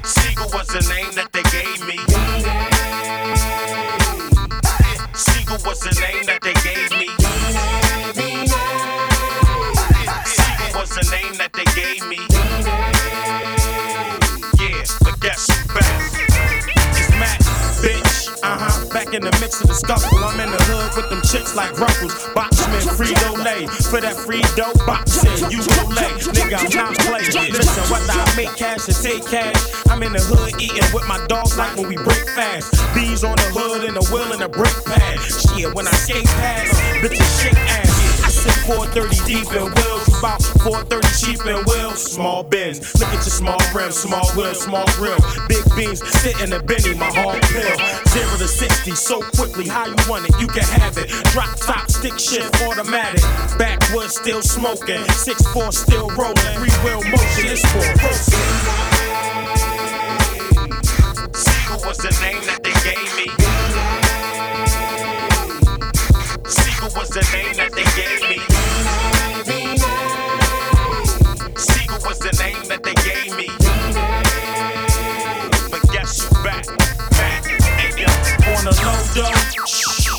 Sigel 0.05 0.51
was 0.53 0.69
the 0.69 0.85
name 0.93 1.15
that 1.17 1.33
they 1.33 1.43
gave 1.49 1.81
me. 1.89 1.97
Sigel 5.15 5.57
was 5.65 5.81
the 5.81 5.99
name 5.99 6.27
that 6.27 6.43
they 6.43 6.53
gave 6.61 6.91
me. 6.93 7.09
Sigel 10.27 10.79
was 10.79 10.91
the 10.91 11.09
name 11.11 11.39
that 11.39 11.53
they 11.55 11.65
gave 11.73 12.07
me. 12.07 12.30
In 19.15 19.23
the 19.23 19.33
mix 19.41 19.61
of 19.61 19.69
the 19.69 19.75
scuffle. 19.75 20.19
I'm 20.19 20.39
in 20.41 20.51
the 20.51 20.63
hood 20.71 20.97
with 20.97 21.09
them 21.11 21.23
chicks 21.23 21.55
like 21.55 21.79
Ruffles. 21.79 22.15
Boxman, 22.35 22.85
Frito 22.95 23.33
Lay. 23.45 23.67
For 23.91 24.01
that 24.01 24.17
free 24.17 24.43
dough, 24.57 24.75
boxing, 24.87 25.51
you 25.51 25.59
go 25.63 25.89
lay. 25.91 26.13
Nigga, 26.37 26.59
I'm 26.59 26.75
not 26.77 26.95
playing. 27.07 27.53
Listen, 27.53 27.85
whether 27.91 28.13
I 28.13 28.29
make 28.37 28.55
cash 28.57 28.89
or 28.89 28.97
take 28.97 29.25
cash, 29.27 29.59
I'm 29.89 30.03
in 30.03 30.13
the 30.13 30.21
hood 30.21 30.61
eating 30.61 30.87
with 30.95 31.07
my 31.09 31.19
dogs 31.27 31.57
like 31.57 31.77
when 31.77 31.89
we 31.89 31.97
break 31.97 32.25
fast. 32.37 32.71
Bees 32.95 33.25
on 33.25 33.37
the 33.37 33.51
hood 33.51 33.85
and 33.85 33.97
the 33.97 34.05
wheel 34.13 34.31
and 34.33 34.41
the 34.41 34.49
brake 34.49 34.85
pad. 34.85 35.19
Shit, 35.21 35.75
when 35.75 35.87
I 35.87 35.93
skate 35.93 36.27
past, 36.27 36.75
bitches 37.03 37.43
shake 37.43 37.57
ass. 37.57 38.00
I 38.47 38.53
430 38.65 39.17
deep 39.27 39.53
in 39.53 39.69
wheels, 39.69 40.09
about 40.19 40.41
430 40.65 41.09
cheap 41.21 41.45
in 41.45 41.61
wheels. 41.69 42.01
Small 42.01 42.43
bins, 42.43 42.81
look 42.99 43.09
at 43.09 43.21
your 43.21 43.37
small 43.37 43.61
rims, 43.75 43.97
small 43.97 44.25
wheels, 44.33 44.61
small 44.63 44.87
grill. 44.97 45.19
Big 45.49 45.65
beans, 45.77 46.01
sit 46.21 46.41
in 46.41 46.49
the 46.51 46.61
Benny, 46.61 46.95
my 46.97 47.11
hard 47.13 47.43
pill. 47.53 47.77
Zero 48.09 48.37
to 48.39 48.49
60 48.49 48.95
so 48.97 49.21
quickly, 49.37 49.69
how 49.69 49.87
you 49.87 49.97
want 50.09 50.25
it, 50.29 50.35
you 50.41 50.47
can 50.47 50.65
have 50.81 50.97
it. 50.97 51.09
Drop 51.33 51.55
top, 51.57 51.91
stick 51.91 52.19
shift, 52.19 52.49
automatic. 52.63 53.21
Backwoods 53.59 54.17
still 54.17 54.43
smoking, 54.43 55.05
6-4 55.21 55.73
still 55.73 56.09
rolling. 56.17 56.37
Three 56.57 56.73
wheel 56.81 57.03
motion, 57.13 57.45
it's 57.45 57.65
for. 57.69 57.93
Sigel 61.37 61.81
was 61.85 61.99
the 61.99 62.13
name 62.25 62.41
that 62.47 62.63
they 62.63 62.73
gave 62.89 63.17
me. 63.17 63.40
The 67.11 67.27
name 67.33 67.57
that 67.57 67.73
they 67.73 67.83
gave 67.99 68.23
me. 68.31 68.39
Sigel 71.57 71.99
was 72.07 72.21
the 72.21 72.31
name 72.39 72.69
that 72.69 72.85
they 72.85 72.95
gave 73.03 73.35
me. 73.37 73.49
But 75.73 75.83
guess 75.91 76.23
who 76.23 76.31
back? 76.45 76.67
Back. 77.11 77.47
Hey. 77.75 78.05
On 78.55 78.65
the 78.65 78.71
low 78.85 79.03
though, 79.13 79.60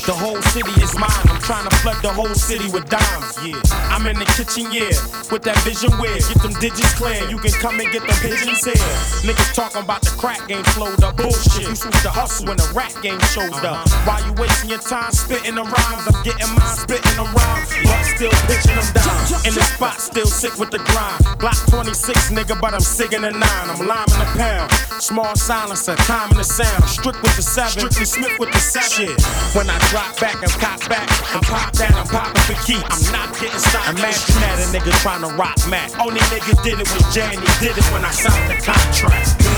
the 0.06 0.12
whole 0.12 0.40
city 0.50 0.74
is 0.82 0.94
mine. 0.98 1.26
I'm 1.30 1.40
trying 1.42 1.68
to 1.68 1.74
flood 1.76 2.02
the 2.02 2.12
whole 2.12 2.34
city 2.34 2.66
with 2.70 2.88
dimes. 2.90 3.38
Yeah. 3.44 3.60
I'm 3.90 4.06
in 4.06 4.18
the 4.18 4.26
kitchen, 4.34 4.66
yeah, 4.74 4.90
with 5.30 5.42
that 5.46 5.58
vision 5.62 5.92
where 6.02 6.18
get 6.18 6.42
them 6.42 6.54
digits 6.58 6.94
clear. 6.94 7.22
You 7.30 7.38
can 7.38 7.52
come 7.62 7.78
and 7.78 7.86
get 7.92 8.02
the 8.02 8.14
pigeons 8.18 8.64
here. 8.64 8.74
Niggas 9.22 9.54
talking 9.54 9.82
about 9.82 10.02
the 10.02 10.10
crack 10.18 10.42
game 10.48 10.64
flowed 10.74 11.02
up. 11.02 11.16
Bullshit. 11.16 11.68
You 11.68 11.76
switch 11.76 12.02
the 12.02 12.10
hustle 12.10 12.46
when 12.46 12.56
the 12.56 12.66
rap 12.74 12.90
game 13.02 13.20
shows 13.30 13.54
up. 13.62 13.86
While 14.02 14.22
you 14.26 14.32
wasting 14.34 14.70
your 14.70 14.82
time 14.82 15.12
spitting 15.12 15.54
the 15.54 15.62
rhymes, 15.62 16.04
I'm 16.10 16.18
getting 16.26 16.50
mine, 16.50 16.78
spitting 16.82 17.16
the 17.16 17.26
rhymes. 17.30 17.68
But 17.86 18.02
still 18.16 18.34
pitching 18.50 18.74
them 18.74 18.90
down. 18.96 19.22
In 19.46 19.54
the 19.54 19.62
spot, 19.62 20.00
still 20.00 20.26
sick 20.26 20.58
with 20.58 20.70
the 20.70 20.82
grind. 20.90 21.38
Block 21.38 21.58
26, 21.70 22.34
nigga, 22.34 22.58
but 22.58 22.74
I'm 22.74 22.82
sigging 22.82 23.22
the 23.22 23.30
nine. 23.30 23.66
I'm 23.70 23.86
liming 23.86 24.18
the 24.18 24.28
pound. 24.34 24.72
Small 24.98 25.36
silencer, 25.36 25.94
timing 26.08 26.38
the 26.38 26.44
sound. 26.44 26.84
Strict 26.88 27.20
with 27.22 27.36
the 27.36 27.42
seven, 27.42 27.70
strictly 27.70 28.06
Smith 28.06 28.38
with 28.38 28.50
the 28.50 28.58
seven. 28.58 28.90
Shit. 28.90 29.20
When 29.54 29.70
I 29.70 29.78
drop 29.92 30.18
back 30.18 30.42
and 30.42 30.50
cop 30.52 30.80
back 30.88 31.06
and 31.34 31.42
pop 31.42 31.70
that, 31.72 31.92
I'm 31.92 32.08
popping 32.08 32.40
for 32.48 32.56
keeps. 32.64 32.80
I'm 32.88 33.12
not 33.12 33.28
getting 33.38 33.60
stopped. 33.60 33.90
Imagine 33.90 34.40
that 34.40 34.56
a 34.64 34.66
nigga 34.72 34.90
trying 35.04 35.20
to 35.20 35.28
rock 35.36 35.58
Mac. 35.68 35.92
Only 36.00 36.20
nigga 36.32 36.56
did 36.64 36.80
it 36.80 36.88
was 36.88 37.14
he 37.14 37.52
did 37.60 37.76
it 37.76 37.84
when 37.92 38.02
I 38.02 38.10
signed 38.10 38.48
the 38.48 38.56
contract. 38.64 39.51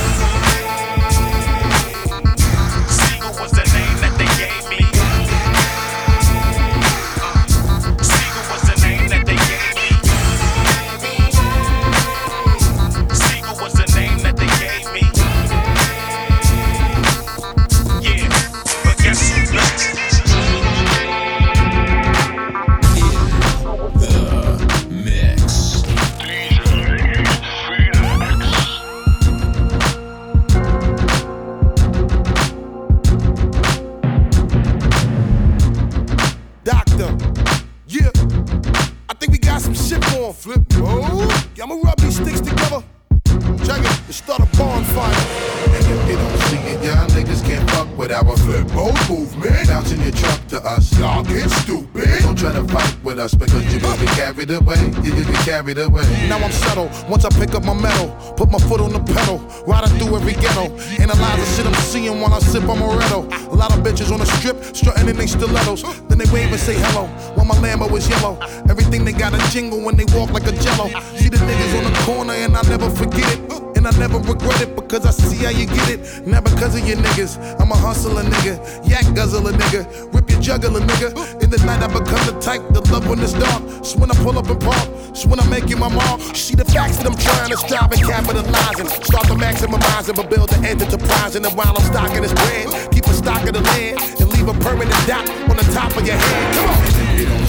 Us 53.25 53.35
because 53.35 53.65
you 53.73 53.81
will 53.81 53.97
get 53.97 54.09
carried 54.21 54.51
away. 54.51 54.81
You 55.03 55.15
will 55.15 55.25
get 55.25 55.41
carried 55.49 55.79
away. 55.79 56.05
Now 56.29 56.39
I'm 56.39 56.53
settled. 56.53 56.91
Once 57.09 57.25
I 57.25 57.31
pick 57.31 57.55
up 57.55 57.65
my 57.65 57.75
metal, 57.75 58.09
put 58.37 58.51
my 58.51 58.59
foot 58.59 58.81
on 58.81 58.93
the 58.93 59.01
pedal, 59.01 59.39
riding 59.67 59.99
through 59.99 60.17
every 60.17 60.35
ghetto. 60.35 60.69
Analyze 61.01 61.41
the 61.41 61.47
shit 61.55 61.67
I'm 61.67 61.75
seeing 61.75 62.21
while 62.21 62.35
I 62.35 62.39
sip 62.41 62.69
on 62.69 62.79
Moretto. 62.79 63.21
A 63.49 63.57
lot 63.57 63.73
of 63.73 63.83
bitches 63.83 64.13
on 64.13 64.21
the 64.21 64.27
strip, 64.27 64.63
strutting 64.77 65.09
in 65.09 65.17
their 65.17 65.27
stilettos. 65.27 65.83
Then 66.09 66.19
they 66.19 66.31
wave 66.33 66.53
and 66.53 66.61
say 66.61 66.77
hello, 66.77 67.07
while 67.35 67.47
my 67.47 67.57
Lambo 67.57 67.91
is 67.97 68.09
yellow. 68.09 68.39
Everything 68.69 69.05
they 69.05 69.13
got 69.13 69.33
a 69.33 69.51
jingle 69.51 69.81
when 69.81 69.97
they 69.97 70.07
walk 70.17 70.31
like 70.31 70.47
a 70.47 70.53
jello. 70.53 70.89
See 71.17 71.29
the 71.29 71.39
niggas 71.39 71.73
on 71.79 71.85
the 71.91 71.99
corner 72.05 72.35
and 72.35 72.57
I 72.57 72.63
never 72.69 72.91
forget 72.91 73.33
it. 73.33 73.74
And 73.85 73.95
I 73.95 73.99
never 74.01 74.17
regret 74.17 74.63
it 74.63 74.75
because 74.75 75.05
I 75.05 75.11
see 75.11 75.45
how 75.45 75.51
you 75.51 75.67
get 75.67 75.91
it. 75.91 76.27
Not 76.27 76.45
because 76.45 76.75
of 76.75 76.89
your 76.89 76.97
niggas. 76.97 77.37
I'm 77.61 77.71
a 77.71 77.77
hustler 77.77 78.23
nigga. 78.23 78.57
Yak 78.89 79.05
guzzler 79.15 79.53
nigga. 79.53 79.85
Rip 80.15 80.31
your 80.31 80.41
juggler 80.41 80.81
nigga. 80.81 81.13
In 81.43 81.51
the 81.51 81.59
night 81.67 81.83
I 81.83 81.89
become 81.89 82.25
the 82.25 82.41
type 82.41 82.65
to 82.73 82.81
love 82.91 83.07
when 83.07 83.21
it's 83.21 83.35
dark. 83.35 83.85
So 83.85 83.99
when 83.99 84.11
I 84.11 84.15
pull 84.25 84.39
up 84.39 84.49
and 84.49 84.59
park, 84.59 84.89
so 85.13 85.29
when 85.29 85.39
I'm 85.39 85.51
making 85.51 85.79
my 85.79 85.93
mark, 85.93 86.19
see 86.35 86.55
the 86.55 86.65
facts 86.65 86.97
that 86.97 87.07
I'm 87.07 87.19
trying 87.19 87.51
to 87.51 87.59
strive 87.59 87.93
and 87.93 88.01
capitalize 88.01 88.81
and 88.81 88.89
start 88.89 89.27
to 89.27 89.35
maximize 89.35 90.09
and 90.09 90.17
but 90.17 90.31
build 90.31 90.49
the 90.49 90.67
enterprise. 90.67 91.37
And 91.37 91.45
then 91.45 91.55
while 91.55 91.77
I'm 91.77 91.85
stocking 91.85 92.23
this 92.23 92.33
bread, 92.33 92.91
keep 92.91 93.05
a 93.05 93.13
stock 93.13 93.45
of 93.45 93.53
the 93.53 93.61
land 93.61 94.01
and 94.01 94.33
leave 94.33 94.49
a 94.49 94.55
permanent 94.65 94.97
dot 95.07 95.29
on 95.29 95.59
the 95.61 95.69
top 95.77 95.95
of 95.95 96.07
your 96.07 96.17
head. 96.17 96.55
Come 96.57 97.39
on. 97.39 97.44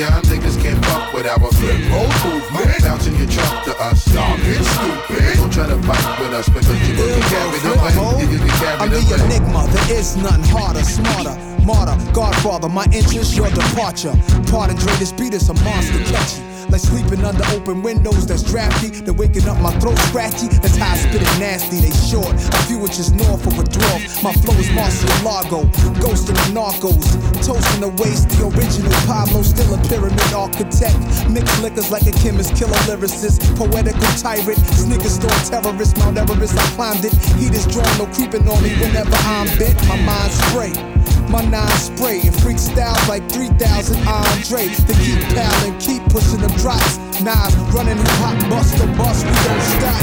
Y'all 0.00 0.22
niggas 0.22 0.56
can't 0.62 0.82
fuck 0.86 1.12
with 1.12 1.26
our 1.26 1.52
flip 1.52 1.78
mode 1.92 2.08
movement. 2.24 2.82
Bouncing 2.82 3.14
your 3.16 3.28
truck 3.28 3.64
to 3.64 3.76
us, 3.84 4.08
y'all 4.14 4.36
get 4.38 4.64
stupid. 4.64 5.36
Don't 5.36 5.52
try 5.52 5.66
to 5.68 5.76
fight 5.82 6.20
with 6.20 6.32
us 6.32 6.48
because 6.48 6.88
you 6.88 6.96
will 6.96 7.06
get 7.06 7.28
carried 7.28 7.64
away. 7.68 7.92
You 7.92 8.28
will 8.28 8.46
get 8.46 8.56
carried 8.56 8.80
I'm 8.80 8.90
the 8.90 9.24
enigma, 9.24 9.68
there 9.68 9.98
is 9.98 10.16
none 10.16 10.42
harder, 10.44 10.84
smarter. 10.84 11.49
Martyr, 11.64 11.96
Godfather, 12.12 12.68
my 12.68 12.84
interest, 12.92 13.36
your 13.36 13.50
departure. 13.50 14.12
Pardon, 14.50 14.76
Dre, 14.76 14.92
this 14.96 15.12
beat 15.12 15.34
is 15.34 15.48
a 15.48 15.54
monster 15.54 16.02
catchy. 16.04 16.42
Like 16.70 16.80
sleeping 16.80 17.24
under 17.24 17.42
open 17.50 17.82
windows 17.82 18.26
that's 18.26 18.44
drafty. 18.44 18.90
Then 18.90 19.16
waking 19.16 19.48
up 19.48 19.58
my 19.60 19.72
throat 19.80 19.98
scratchy. 20.06 20.46
That's 20.62 20.76
how 20.76 20.92
I 20.92 20.96
spit 20.96 21.22
it 21.22 21.38
nasty. 21.40 21.80
They 21.82 21.90
short, 21.90 22.30
a 22.30 22.58
few 22.70 22.78
inches 22.78 23.10
north 23.10 23.44
of 23.46 23.58
a 23.58 23.64
dwarf. 23.64 24.22
My 24.22 24.32
flow 24.32 24.54
is 24.54 24.70
Marcial 24.70 25.10
Largo, 25.24 25.64
ghosting 25.98 26.38
the 26.38 26.54
narcos. 26.54 27.02
Toasting 27.42 27.80
the 27.80 27.90
waste, 27.98 28.30
the 28.30 28.46
original 28.46 28.92
Pablo, 29.10 29.42
still 29.42 29.74
a 29.74 29.78
pyramid 29.88 30.32
architect. 30.32 30.94
Mixed 31.28 31.60
liquors 31.60 31.90
like 31.90 32.06
a 32.06 32.12
chemist, 32.22 32.54
killer 32.54 32.78
lyricist. 32.86 33.42
Poetical 33.58 34.12
tyrant, 34.22 34.58
sneaker 34.78 35.10
store 35.10 35.30
terrorist. 35.50 35.98
Mount 35.98 36.18
Everest, 36.18 36.54
I 36.54 36.66
climbed 36.78 37.04
it. 37.04 37.12
Heat 37.34 37.50
is 37.50 37.66
drawn, 37.66 37.90
no 37.98 38.06
creeping 38.14 38.46
on 38.46 38.62
me 38.62 38.70
whenever 38.78 39.16
I'm 39.26 39.50
bent. 39.58 39.74
My 39.88 39.98
mind's 40.06 40.38
spray. 40.46 40.99
My 41.30 41.44
nine 41.46 41.70
spray 41.78 42.20
and 42.26 42.34
freak 42.42 42.58
like 43.06 43.22
3000 43.30 43.54
Andre. 44.02 44.66
They 44.66 44.94
keep 44.98 45.22
palin', 45.30 45.78
keep 45.78 46.02
pushing 46.10 46.40
them 46.42 46.50
drops. 46.58 46.98
Knives 47.22 47.54
running 47.70 47.98
hip 47.98 48.18
hop, 48.18 48.34
bust 48.50 48.76
the 48.76 48.86
bus, 48.98 49.22
we 49.22 49.30
don't 49.30 49.62
stop. 49.78 50.02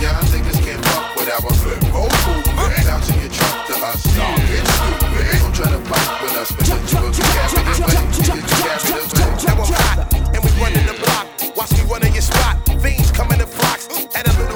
Y'all 0.00 0.24
niggas 0.32 0.64
can't 0.64 0.80
fuck 0.86 1.16
with 1.16 1.28
our 1.28 1.52
flip 1.60 1.76
mode 1.92 2.08
movement. 2.24 2.88
Bouncing 2.88 3.20
your 3.20 3.28
truck 3.36 3.66
to 3.68 3.74
us, 3.84 4.00
y'all 4.16 4.36
get 4.48 4.64
stupid. 4.64 5.44
Don't 5.44 5.54
try 5.54 5.68
to 5.68 5.80
fight 5.92 6.22
with 6.22 6.36
us 6.40 6.52
because 6.56 6.92
you 6.92 7.00
will 7.04 7.12
get 7.12 7.28
carried 7.44 7.84
away. 7.84 8.00
You 8.16 8.32
get 8.32 8.48
carried 8.48 8.88
away. 8.88 9.44
Now 9.44 9.60
I'm 9.60 9.72
hot, 9.76 10.08
and 10.32 10.40
we 10.40 10.50
running 10.56 10.86
the 10.88 10.96
block. 11.04 11.28
Watch 11.54 11.72
me 11.76 11.84
running 11.84 12.12
your 12.14 12.22
spot. 12.24 12.64
Fiends 12.80 13.12
coming 13.12 13.40
in 13.40 13.46
flocks. 13.46 13.92
Add 14.16 14.26
a 14.26 14.32
little 14.40 14.53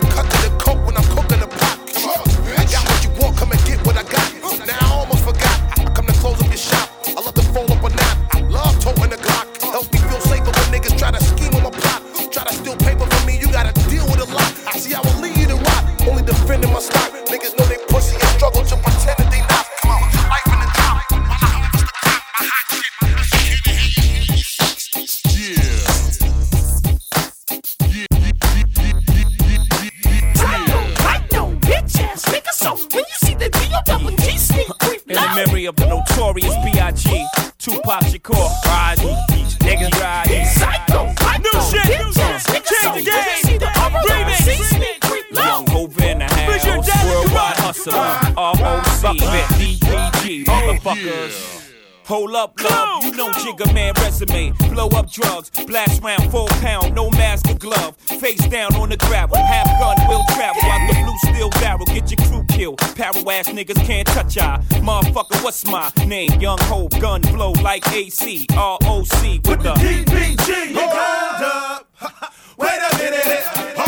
Hold 52.08 52.34
up, 52.36 52.58
love. 52.64 53.04
You 53.04 53.12
know 53.12 53.30
Jigga 53.32 53.70
Man 53.74 53.92
resume. 53.98 54.52
Blow 54.72 54.88
up 54.88 55.12
drugs, 55.12 55.50
blast 55.66 56.02
round, 56.02 56.30
full 56.30 56.46
pound, 56.64 56.94
no 56.94 57.10
mask 57.10 57.50
or 57.50 57.54
glove. 57.54 57.98
Face 57.98 58.40
down 58.48 58.74
on 58.76 58.88
the 58.88 58.96
gravel, 58.96 59.36
half 59.36 59.66
gun 59.78 60.08
will 60.08 60.24
travel 60.34 60.62
out 60.62 60.88
the 60.88 60.94
blue 61.04 61.18
steel 61.30 61.50
barrel. 61.60 61.84
Get 61.84 62.10
your 62.10 62.26
crew 62.26 62.46
killed. 62.48 62.78
Paro 62.96 63.30
ass 63.30 63.48
niggas 63.48 63.84
can't 63.84 64.08
touch 64.08 64.38
I. 64.38 64.56
Motherfucker, 64.80 65.44
what's 65.44 65.66
my 65.66 65.92
name? 66.06 66.30
Young 66.40 66.56
Hov, 66.62 66.98
gun 66.98 67.20
blow 67.20 67.52
like 67.52 67.86
AC, 67.92 68.46
ROC 68.56 68.80
with 68.80 69.62
the 69.62 69.74
DPG. 69.76 70.72
Hold 70.76 71.42
up. 71.42 72.34
Wait 72.56 72.70
a 72.90 72.96
minute. 72.96 73.87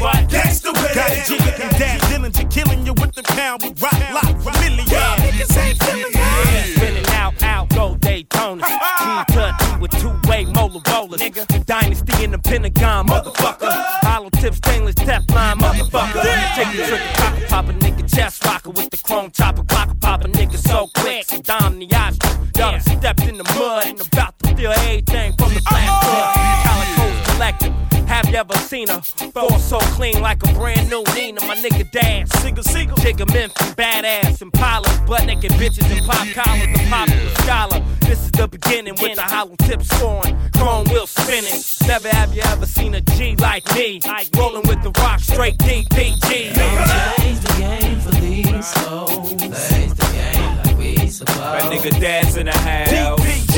Thugs 0.00 0.26
get 0.28 0.28
gangsta 0.30 0.72
with 0.72 0.94
Got. 0.94 1.10
Jigga 1.28 1.60
and 1.60 1.78
Daz 1.78 2.00
Dillinger 2.08 2.50
killing 2.50 2.86
you 2.86 2.94
with 2.94 3.12
the 3.12 3.22
pound 3.22 3.62
with 3.62 3.80
rock 3.82 3.92
lock 4.12 4.40
familiar. 4.40 4.84
Y'all 4.88 5.16
niggas 5.18 5.56
ain't 5.58 5.78
feeling 5.82 6.12
spinning 6.74 7.06
out, 7.10 7.42
out, 7.42 7.68
go 7.68 7.96
Daytona. 7.96 8.64
Team 8.64 9.24
cut 9.28 9.60
through 9.60 9.80
with 9.80 9.90
two-way 10.00 10.46
rollers. 10.56 11.20
Nigga, 11.20 11.66
dynasty 11.66 12.24
in 12.24 12.30
the 12.30 12.38
Pentagon, 12.38 13.06
motherfucker. 13.08 13.70
Hollow 14.02 14.30
tip 14.30 14.54
stainless 14.54 14.94
Teflon, 14.94 15.56
motherfucker. 15.56 16.22
Take 16.54 16.76
the 16.76 16.84
trigger, 16.86 17.12
cocker 17.14 17.46
pop 17.48 17.68
a 17.68 17.72
nigga 17.74 18.14
chest 18.14 18.44
rocker 18.44 18.70
with 18.70 18.90
the 18.90 18.96
chrome 18.96 19.30
chopper, 19.30 19.62
clocker 19.64 20.00
pop 20.00 20.24
a 20.24 20.28
nigga 20.28 20.56
so 20.56 20.88
quick. 20.96 21.26
Dom 21.44 21.78
the. 21.78 21.86
Y'all 21.86 22.12
done 22.52 22.80
stepped 22.80 23.22
in 23.22 23.36
the 23.36 23.44
mud 23.44 23.86
and 23.86 24.00
about 24.00 24.38
to 24.38 24.48
steal 24.48 24.72
everything 24.72 25.32
from 25.38 25.54
the 25.54 25.62
black 25.68 25.88
hood. 26.02 26.39
Calico's 26.39 26.39
collective. 26.39 26.39
Have 28.30 28.46
you 28.46 28.54
ever 28.54 28.64
seen 28.68 28.86
her? 28.86 29.00
Floor 29.00 29.58
so 29.58 29.80
clean 29.98 30.22
like 30.22 30.40
a 30.44 30.52
brand 30.54 30.88
new 30.88 31.02
Nina. 31.16 31.40
My 31.46 31.56
nigga 31.56 31.90
dance, 31.90 32.30
single, 32.34 32.62
single. 32.62 32.96
Jigga 32.98 33.26
Memphis, 33.32 33.74
badass, 33.74 34.40
Impala, 34.40 34.86
butt 35.04 35.26
naked 35.26 35.50
bitches 35.52 35.90
and 35.90 36.06
pop 36.06 36.28
collars, 36.28 36.68
the 36.72 36.86
popular 36.88 37.30
scholar. 37.42 37.84
This 38.02 38.20
is 38.22 38.30
the 38.30 38.46
beginning 38.46 38.94
with 39.02 39.16
the 39.16 39.22
hollow 39.22 39.56
tip 39.62 39.82
scoring, 39.82 40.38
chrome 40.54 40.86
wheel 40.90 41.08
spinning. 41.08 41.60
Never 41.88 42.08
have 42.10 42.32
you 42.32 42.42
ever 42.44 42.66
seen 42.66 42.94
a 42.94 43.00
G 43.00 43.34
like 43.34 43.64
me, 43.74 44.00
rolling 44.36 44.62
with 44.68 44.80
the 44.84 44.92
rock 45.00 45.18
straight 45.18 45.58
DPG. 45.58 46.54
Change 46.54 47.40
the 47.40 47.54
game 47.58 48.00
for 48.00 48.12
these 48.12 48.72
hoes. 48.74 49.34
Plays 49.34 49.94
the 49.94 50.08
game 50.12 50.56
like 50.58 50.78
we 50.78 51.08
supposed. 51.08 51.40
That 51.40 51.62
nigga 51.62 52.00
dad's 52.00 52.36
in 52.36 52.46
the 52.46 52.56
house. 52.56 53.49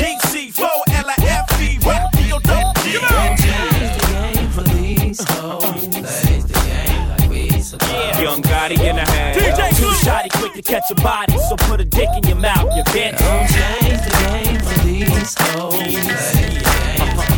To 10.53 10.61
catch 10.61 10.91
a 10.91 10.95
body, 10.95 11.35
so 11.49 11.55
put 11.55 11.81
a 11.81 11.85
dick 11.85 12.09
in 12.15 12.23
your 12.29 12.37
mouth, 12.37 12.69
you 12.75 12.83
bitch. 12.93 13.17
Don't 13.17 13.49
change 13.49 14.01
the 14.05 14.13
game 14.21 14.61
for 14.61 14.77
these 14.85 15.33
hoes. 15.39 15.73
Plays 15.73 16.21
the 16.21 16.29
game 16.69 17.17
like. 17.17 17.33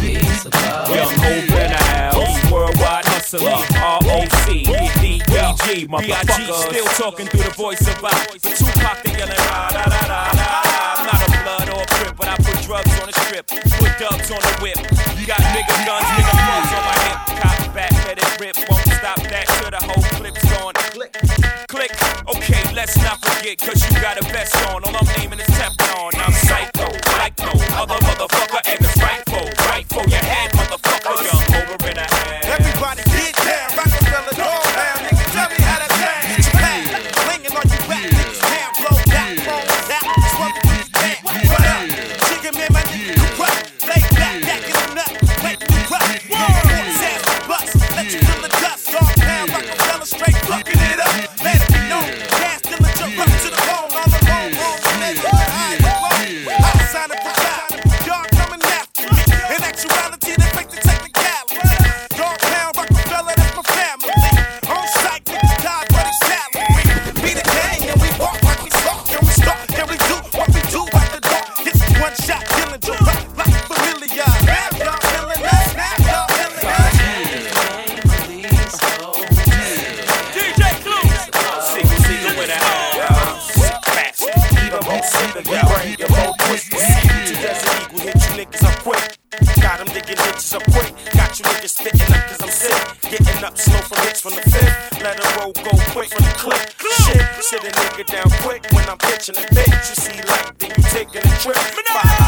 Young 0.91 1.15
Hov 1.23 1.47
house, 1.79 2.51
worldwide 2.51 3.05
hustler, 3.05 3.39
ROC, 3.39 4.47
DPG, 4.99 5.87
motherfucker. 5.87 6.53
Still 6.67 6.85
talking 6.99 7.27
through 7.27 7.43
the 7.43 7.55
voice 7.55 7.87
of 7.87 8.03
I. 8.03 8.11
Tupac, 8.35 9.03
they 9.03 9.15
yelling 9.17 9.39
ra 9.47 9.69
da 9.71 9.83
da 9.85 10.01
da 10.11 10.35
da. 10.35 10.99
I'm 10.99 11.07
not 11.07 11.23
a 11.23 11.31
blood 11.39 11.69
or 11.71 11.81
a 11.83 11.87
crip, 11.95 12.17
but 12.17 12.27
I 12.27 12.35
put 12.35 12.59
drugs 12.67 12.99
on 12.99 13.07
the 13.07 13.15
strip, 13.23 13.47
put 13.47 13.95
dubs 13.97 14.29
on 14.29 14.41
the 14.43 14.59
whip. 14.59 14.77
You 15.15 15.25
got 15.25 15.39
nigga 15.55 15.71
guns, 15.87 16.03
nigga 16.19 16.35
plugs 16.35 16.71
on 16.75 16.83
my 16.83 16.95
hip. 17.07 17.19
Cop 17.39 17.73
back, 17.73 17.91
let 18.05 18.17
it 18.19 18.39
rip, 18.41 18.57
won't 18.69 18.84
stop 19.05 19.21
that 19.29 19.45
till 19.61 19.69
the 19.69 19.81
whole 19.85 20.03
clip's 20.17 20.43
gone. 20.49 20.73
Click, 20.89 21.13
click. 21.69 21.93
Okay, 22.33 22.63
let's 22.73 22.97
not 23.05 23.21
forget, 23.21 23.57
cause 23.59 23.77
you 23.85 24.01
got 24.01 24.17
a 24.17 24.23
vest 24.33 24.55
on. 24.65 24.83
All 24.83 24.95
I'm 24.97 25.07
naming 25.19 25.39
is 25.39 25.51
Teflon. 25.57 26.09
I'm 26.17 26.33
psycho, 26.33 26.89
like 27.21 27.37
no 27.37 27.53
other 27.77 27.99
motherfucker, 28.01 28.61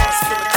Yeah. 0.09 0.56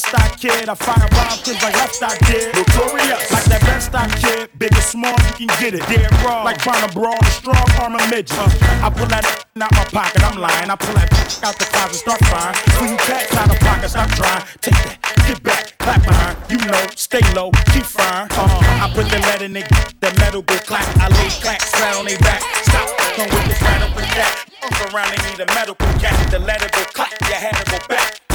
best 0.00 0.14
I 0.14 0.28
kid. 0.36 0.68
I 0.68 0.74
fire 0.74 1.08
rompkins 1.12 1.62
like 1.62 1.76
left 1.76 2.02
I 2.02 2.16
did. 2.24 2.54
Notorious, 2.54 3.32
like 3.32 3.44
that 3.44 3.60
best 3.68 3.94
I 3.94 4.08
kid. 4.16 4.50
Big 4.58 4.72
and 4.72 4.82
small, 4.82 5.16
you 5.36 5.46
can 5.46 5.50
get 5.60 5.74
it. 5.74 5.84
Dead 5.88 6.10
raw, 6.24 6.42
like 6.42 6.64
Bonner 6.64 6.92
Brawl, 6.92 7.20
strong 7.24 7.66
arm 7.80 7.96
and 7.96 8.10
midget. 8.10 8.38
Uh, 8.38 8.86
I 8.86 8.90
pull 8.90 9.06
that 9.06 9.24
out 9.60 9.72
my 9.72 9.84
pocket, 9.92 10.22
I'm 10.24 10.38
lying. 10.38 10.70
I 10.70 10.76
pull 10.76 10.94
that 10.94 11.10
out 11.44 11.56
the 11.58 11.66
closet, 11.68 12.00
start 12.00 12.20
firing. 12.32 12.56
When 12.80 12.88
you 12.92 12.98
out 13.36 13.50
of 13.50 13.60
pocket, 13.60 13.90
stop 13.90 14.08
trying. 14.16 14.44
Take 14.60 14.78
that, 14.88 14.96
get 15.26 15.42
back, 15.42 15.78
clap 15.78 16.00
behind. 16.04 16.36
You 16.48 16.58
know, 16.64 16.82
stay 16.96 17.24
low, 17.34 17.50
keep 17.72 17.84
frying. 17.84 18.28
Uh, 18.32 18.84
I 18.84 18.90
put 18.94 19.04
the 19.10 19.18
lead 19.20 19.42
in 19.42 19.56
it, 19.56 19.68
the 20.00 20.10
metal 20.18 20.42
go 20.42 20.56
clap. 20.64 20.86
I 20.96 21.08
lay 21.08 21.28
clack, 21.44 21.60
flat 21.60 21.96
on 21.96 22.04
they 22.06 22.16
back. 22.16 22.40
Stop, 22.64 22.88
come 23.16 23.28
with 23.28 23.48
the 23.48 23.56
frat 23.60 23.82
up 23.82 23.96
and 23.96 24.10
that. 24.16 24.46
Around, 24.80 25.12
they 25.12 25.30
need 25.30 25.40
a 25.40 25.46
medical 25.52 25.92
cat. 26.00 26.16
The 26.30 26.38
letter 26.38 26.70
go 26.72 26.84
clap, 26.96 27.12
your 27.28 27.36
head 27.36 27.52
to 27.52 27.70
go 27.70 27.78
back. 27.86 28.29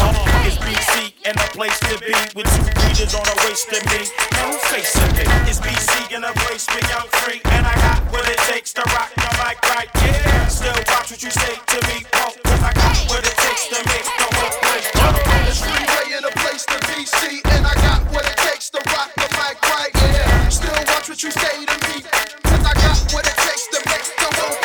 It's 0.47 0.57
BC 0.57 1.13
and 1.25 1.35
a 1.37 1.47
place 1.51 1.79
to 1.89 1.95
be 1.99 2.15
with 2.35 2.47
two 2.55 2.67
readers 2.85 3.13
on 3.15 3.25
a 3.25 3.35
waist 3.45 3.69
to 3.73 3.79
me. 3.89 4.07
Now 4.31 4.51
who's 4.51 4.63
facing 4.71 5.11
me? 5.17 5.25
It's 5.49 5.59
BC 5.59 6.15
and 6.15 6.25
a 6.25 6.33
place 6.45 6.65
where 6.69 6.85
I'm 6.95 7.09
free 7.23 7.41
and 7.51 7.65
I 7.65 7.75
got 7.75 7.99
what 8.11 8.27
it 8.29 8.39
takes 8.49 8.73
to 8.73 8.83
rock 8.95 9.11
the 9.15 9.29
mic 9.41 9.57
right. 9.69 9.89
Yeah, 10.01 10.47
still 10.47 10.77
watch 10.93 11.11
what 11.11 11.21
you 11.23 11.31
say 11.31 11.55
to 11.55 11.77
me, 11.89 12.05
punk, 12.11 12.37
cause 12.43 12.63
I 12.63 12.71
got 12.73 12.95
what 13.09 13.23
it 13.25 13.35
takes 13.35 13.67
to 13.73 13.79
make 13.91 14.05
the 14.05 14.27
whole 14.31 14.35
world 14.39 14.55
play. 14.63 14.81
The 15.49 15.55
freeway 15.55 16.07
and 16.17 16.25
a 16.25 16.33
place 16.43 16.63
to 16.65 16.77
BC 16.87 17.41
and 17.51 17.65
I 17.65 17.75
got 17.83 18.01
what 18.13 18.25
it 18.25 18.37
takes 18.47 18.69
to 18.71 18.79
rock 18.93 19.11
the 19.15 19.27
mic 19.35 19.57
right. 19.67 19.91
Yeah, 19.95 20.49
still 20.49 20.79
watch 20.93 21.09
what 21.09 21.21
you 21.23 21.31
say 21.31 21.55
to 21.65 21.77
me, 21.89 21.97
cause 22.47 22.63
I 22.63 22.73
got 22.73 22.97
what 23.13 23.25
it 23.27 23.37
takes 23.43 23.67
to 23.73 23.79
make 23.89 24.07
the 24.15 24.29
world. 24.39 24.64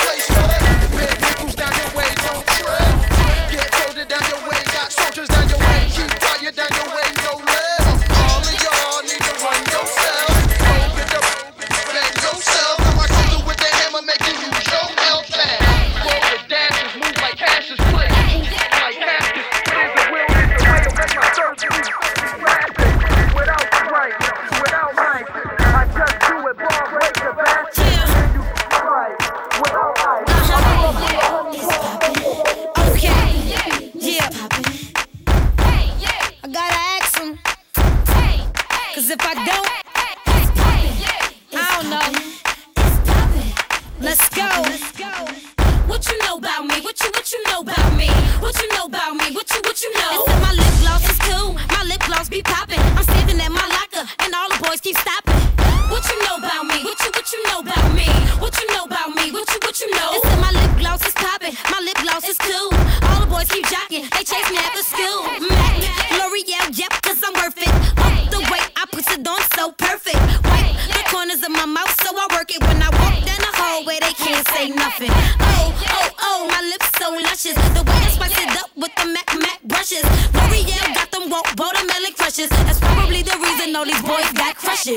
can't 74.30 74.48
say 74.48 74.68
nothing. 74.70 75.10
Oh, 75.42 75.74
oh, 75.74 76.08
oh, 76.22 76.40
my 76.46 76.62
lips 76.70 76.90
so 76.98 77.10
luscious. 77.10 77.58
The 77.74 77.82
way 77.82 77.98
I 77.98 78.10
spice 78.14 78.38
it 78.38 78.54
up 78.62 78.70
with 78.76 78.94
the 78.94 79.06
Mac 79.10 79.26
Mac 79.42 79.58
brushes. 79.64 80.06
L'Oreal 80.34 80.86
got 80.94 81.10
them 81.10 81.26
watermelon 81.30 82.14
crushes. 82.14 82.50
That's 82.66 82.78
probably 82.78 83.22
the 83.22 83.34
reason 83.42 83.74
all 83.74 83.84
these 83.84 84.02
boys 84.02 84.30
got 84.38 84.54
crushes. 84.54 84.94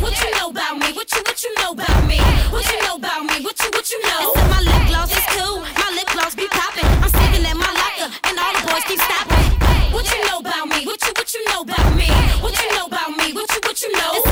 What 0.00 0.16
you 0.16 0.30
know 0.36 0.48
about 0.48 0.78
me? 0.80 0.88
What 0.96 1.08
you 1.12 1.20
what 1.20 1.38
you 1.44 1.52
know 1.60 1.72
about 1.76 2.00
me? 2.08 2.18
What 2.48 2.64
you 2.72 2.78
know 2.84 2.96
about 2.96 3.22
me? 3.28 3.44
What 3.44 3.56
you 3.60 3.68
what 3.76 3.86
you 3.92 4.00
know? 4.08 4.32
my 4.48 4.60
lip 4.64 4.82
gloss 4.88 5.12
is 5.12 5.26
cool. 5.36 5.60
My 5.60 5.88
lip 5.92 6.08
gloss 6.08 6.34
be 6.34 6.48
popping. 6.48 6.88
I'm 7.04 7.12
sitting 7.12 7.44
at 7.44 7.56
my 7.56 7.72
locker, 7.76 8.08
and 8.24 8.34
all 8.40 8.52
the 8.56 8.62
boys 8.72 8.84
keep 8.88 9.00
stopping. 9.04 9.48
What 9.92 10.08
you 10.08 10.20
know 10.28 10.38
about 10.40 10.66
me? 10.72 10.86
What 10.88 11.00
you 11.04 11.12
what 11.12 11.28
you 11.34 11.42
know 11.52 11.60
about 11.60 11.88
me? 11.92 12.08
What 12.40 12.56
you 12.56 12.68
know 12.72 12.86
about 12.88 13.10
me? 13.20 13.32
What 13.36 13.48
you 13.52 13.60
what 13.68 13.76
you 13.82 13.92
know? 13.92 14.31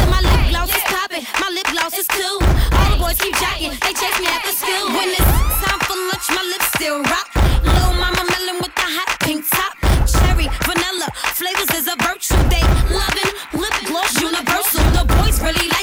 really 15.53 15.69
like 15.69 15.80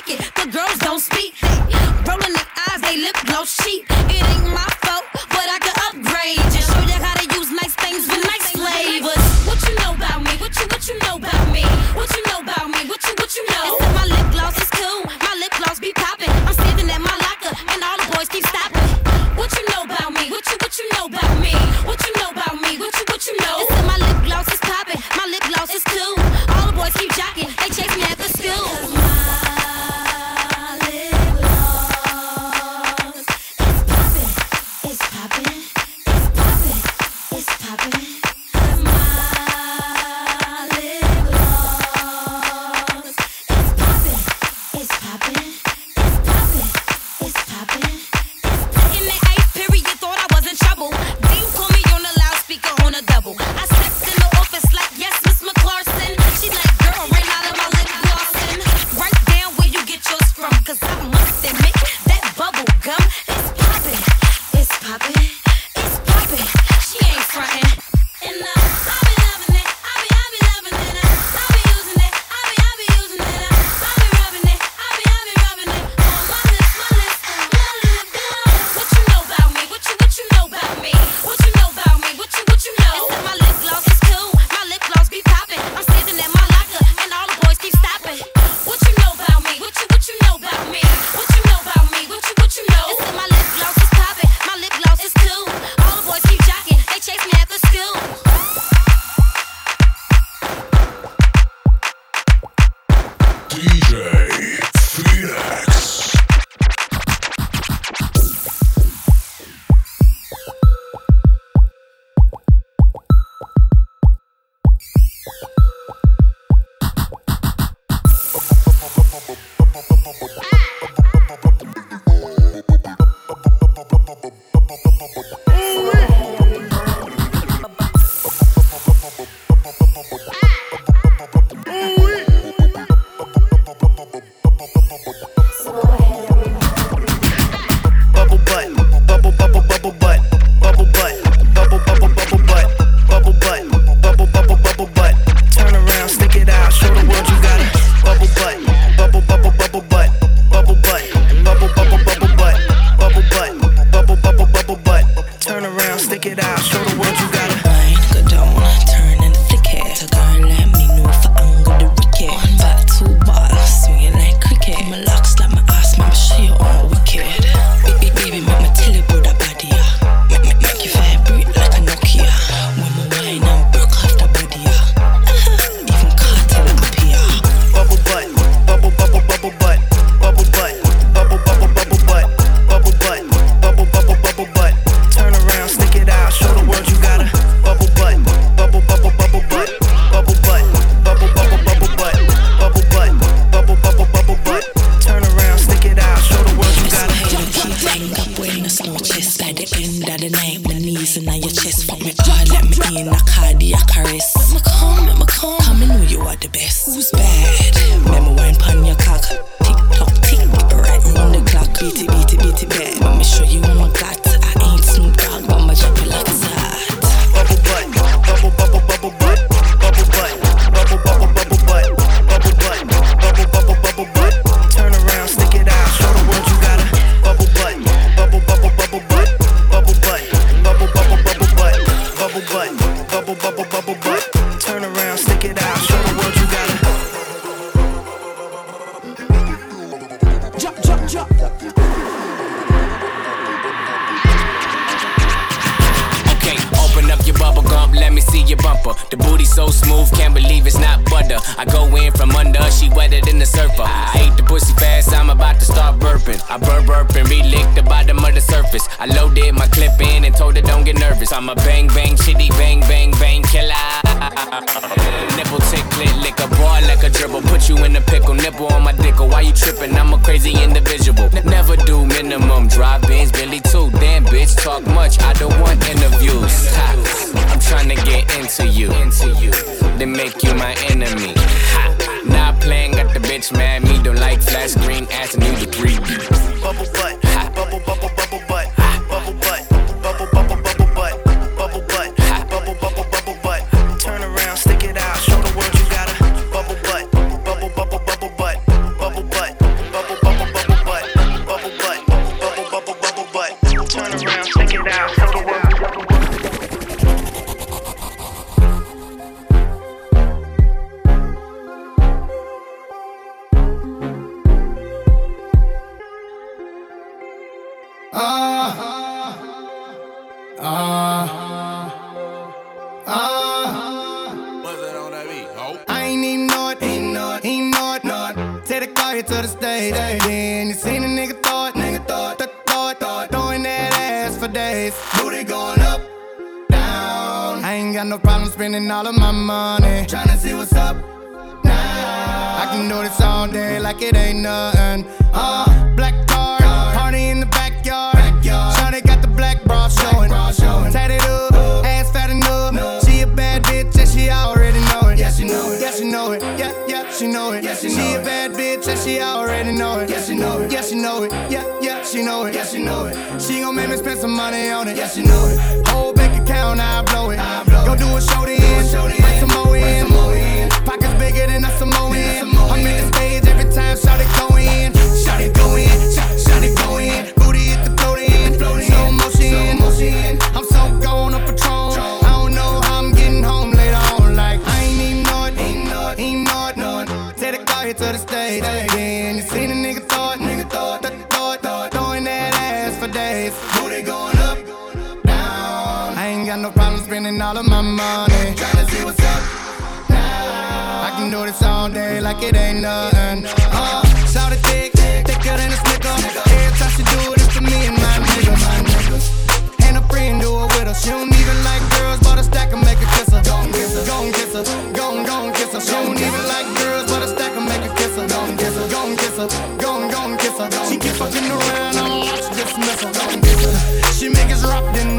kiss 422.81 423.03
her. 423.03 424.13
She 424.13 424.29
make 424.29 424.51
us 424.51 424.63
rock 424.63 424.93
then 424.93 425.16